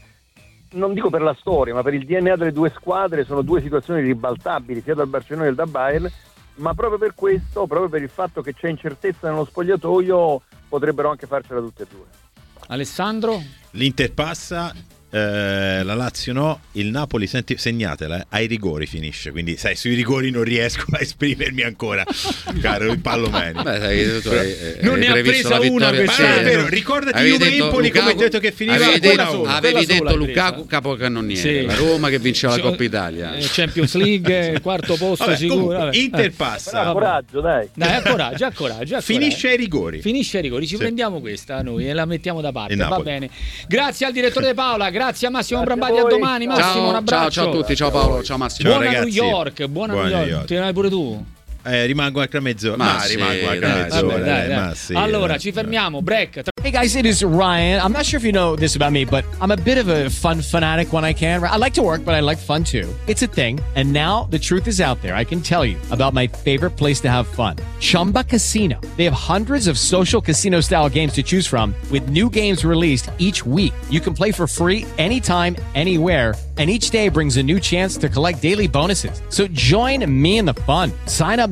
non 0.71 0.93
dico 0.93 1.09
per 1.09 1.21
la 1.21 1.35
storia, 1.39 1.73
ma 1.73 1.83
per 1.83 1.93
il 1.93 2.05
DNA 2.05 2.35
delle 2.35 2.51
due 2.51 2.69
squadre 2.69 3.23
sono 3.23 3.41
due 3.41 3.61
situazioni 3.61 4.01
ribaltabili, 4.01 4.81
sia 4.81 4.93
dal 4.93 5.07
Barcellona 5.07 5.47
che 5.47 5.55
dal 5.55 5.69
Bayern, 5.69 6.11
ma 6.55 6.73
proprio 6.73 6.97
per 6.97 7.13
questo, 7.15 7.65
proprio 7.65 7.87
per 7.87 8.01
il 8.01 8.09
fatto 8.09 8.41
che 8.41 8.53
c'è 8.53 8.67
incertezza 8.67 9.29
nello 9.29 9.45
spogliatoio, 9.45 10.41
potrebbero 10.67 11.09
anche 11.09 11.27
farcela 11.27 11.61
tutte 11.61 11.83
e 11.83 11.87
due. 11.89 12.23
Alessandro? 12.67 13.41
L'Inter 13.71 14.11
passa, 14.11 14.73
eh, 15.15 15.83
la 15.83 15.93
Lazio 15.93 16.33
no, 16.33 16.59
il 16.73 16.87
Napoli, 16.87 17.25
senti, 17.27 17.55
segnatela, 17.57 18.19
eh, 18.19 18.25
ai 18.29 18.47
rigori 18.47 18.85
finisce, 18.85 19.31
quindi 19.31 19.55
sai, 19.55 19.75
sui 19.77 19.93
rigori 19.95 20.29
non 20.29 20.43
riesco 20.43 20.83
a 20.91 20.97
esprimermi 20.99 21.61
ancora, 21.61 22.03
caro 22.61 22.91
il 22.91 22.99
Pallomeni. 22.99 23.61
Beh, 23.63 23.79
sai, 23.79 24.21
tu 24.21 24.27
hai, 24.29 24.37
hai 24.37 24.75
Non 24.81 24.99
ne 24.99 25.07
ha 25.07 25.13
presa 25.13 25.59
una 25.61 25.89
questa- 25.93 26.41
vero, 26.41 26.67
ricordati 26.67 27.17
Avevi 27.17 27.31
Juve 27.37 27.49
detto 27.49 27.63
Empoli 27.65 27.89
come 27.91 27.99
Lukaku- 28.01 28.21
hai 28.21 28.29
detto 28.29 28.39
che 28.39 28.51
finiva 28.51 28.85
avevi 28.85 28.99
detto, 28.99 29.25
sola. 29.31 29.55
avevi 29.55 29.73
sola 29.85 29.85
detto 29.93 30.07
hai 30.07 30.15
Lukaku 30.17 30.65
capocannoniere 30.65 31.59
Sì. 31.61 31.65
la 31.65 31.75
Roma 31.75 32.09
che 32.09 32.19
vinceva 32.19 32.55
la 32.57 32.61
Coppa 32.61 32.83
Italia 32.83 33.35
eh, 33.35 33.47
Champions 33.49 33.93
League, 33.95 34.59
quarto 34.61 34.95
posto 34.95 35.25
Vabbè, 35.25 35.37
sicuro. 35.37 35.53
comunque, 35.59 35.77
vabbè. 35.85 35.97
Inter 35.97 36.25
Eh. 36.25 36.29
passa, 36.31 36.79
Però 36.79 36.91
coraggio, 36.93 37.39
dai. 37.41 37.69
Dai, 37.73 37.95
a 37.95 38.01
coraggio, 38.01 38.45
a 38.45 38.51
coraggio. 38.51 38.95
a 38.97 38.99
finisce 39.01 39.47
ai 39.49 39.57
rigori. 39.57 40.01
Finisce 40.01 40.37
ai 40.37 40.43
rigori, 40.43 40.65
ci 40.67 40.73
Sì. 40.75 40.81
prendiamo 40.81 41.19
questa 41.21 41.61
noi 41.61 41.87
e 41.87 41.93
la 41.93 42.05
mettiamo 42.05 42.41
da 42.41 42.51
parte. 42.51 42.75
Va 42.75 42.99
bene. 42.99 43.29
Grazie 43.67 44.05
al 44.07 44.11
direttore 44.11 44.53
Paola, 44.53 44.89
grazie 44.89 45.03
a 45.07 45.29
Massimo 45.29 45.61
Grazie 45.61 45.75
Brambati, 45.79 45.99
a 46.01 46.05
a 46.05 46.09
domani. 46.09 46.45
Ciao. 46.45 46.55
Massimo, 46.55 46.83
un 46.83 46.89
ciao, 46.89 46.97
abbraccio. 46.97 47.29
ciao, 47.29 47.43
ciao 47.43 47.49
a 47.49 47.55
tutti 47.61 47.75
ciao 47.75 47.91
Paolo 47.91 48.23
ciao 48.23 48.37
Massimo 48.37 48.69
Ciao, 48.69 48.77
buona 48.79 48.91
New 48.91 48.99
ragazzi. 48.99 49.17
York, 49.17 49.65
buona, 49.67 49.93
Buona 49.93 50.07
New 50.09 50.17
New 50.17 50.27
York. 50.27 50.49
York. 50.49 50.63
Vai 50.63 50.73
pure 50.73 50.89
tu? 50.89 51.25
Eh, 51.65 51.85
rimango 51.87 52.21
anche 52.21 52.37
a 52.37 52.41
mezz'ora. 52.41 52.77
Ma 52.77 52.93
Ma, 52.93 52.99
sì, 52.99 53.15
rimango 53.15 53.47
anche 53.49 53.65
a 53.65 53.75
mezz'ora. 53.75 54.01
Vabbè, 54.01 54.23
dai, 54.23 54.23
dai, 54.23 54.47
dai. 54.47 54.57
ma 54.57 54.75
sì, 54.75 54.93
allora, 54.93 55.27
dai. 55.27 55.39
ci 55.39 55.51
fermiamo. 55.51 56.01
Break. 56.01 56.43
Hey 56.61 56.71
guys, 56.71 56.95
it 56.95 57.05
is 57.05 57.23
Ryan. 57.23 57.79
I'm 57.83 57.91
not 57.91 58.05
sure 58.05 58.17
if 58.17 58.23
you 58.23 58.31
know 58.31 58.55
this 58.55 58.75
about 58.75 58.91
me, 58.91 59.05
but 59.05 59.23
I'm 59.39 59.51
a 59.51 59.55
bit 59.57 59.77
of 59.77 59.87
a 59.87 60.09
fun 60.09 60.41
fanatic 60.41 60.91
when 60.93 61.03
I 61.03 61.13
can. 61.13 61.43
I 61.43 61.57
like 61.57 61.73
to 61.75 61.81
work, 61.83 62.03
but 62.03 62.13
I 62.15 62.21
like 62.21 62.37
fun 62.39 62.63
too. 62.63 62.87
It's 63.07 63.21
a 63.21 63.27
thing. 63.27 63.59
And 63.75 63.91
now 63.93 64.27
the 64.31 64.39
truth 64.39 64.67
is 64.67 64.79
out 64.81 64.99
there. 65.01 65.15
I 65.15 65.23
can 65.25 65.41
tell 65.41 65.63
you 65.65 65.77
about 65.91 66.13
my 66.13 66.27
favorite 66.27 66.71
place 66.71 66.99
to 67.01 67.09
have 67.09 67.27
fun 67.27 67.55
Chumba 67.79 68.23
Casino. 68.23 68.79
They 68.97 69.03
have 69.05 69.13
hundreds 69.13 69.67
of 69.67 69.77
social 69.77 70.21
casino 70.21 70.59
style 70.61 70.89
games 70.89 71.13
to 71.13 71.23
choose 71.23 71.45
from, 71.47 71.73
with 71.91 72.09
new 72.09 72.29
games 72.29 72.63
released 72.65 73.09
each 73.19 73.45
week. 73.45 73.73
You 73.89 73.99
can 74.01 74.13
play 74.13 74.31
for 74.31 74.47
free 74.47 74.85
anytime, 74.97 75.55
anywhere. 75.75 76.33
And 76.57 76.69
each 76.69 76.89
day 76.89 77.09
brings 77.09 77.35
a 77.35 77.43
new 77.43 77.59
chance 77.59 77.97
to 77.97 78.07
collect 78.07 78.41
daily 78.41 78.65
bonuses. 78.67 79.21
So 79.27 79.45
join 79.49 80.05
me 80.09 80.37
in 80.37 80.45
the 80.45 80.53
fun. 80.53 80.93
Sign 81.05 81.41
up 81.41 81.49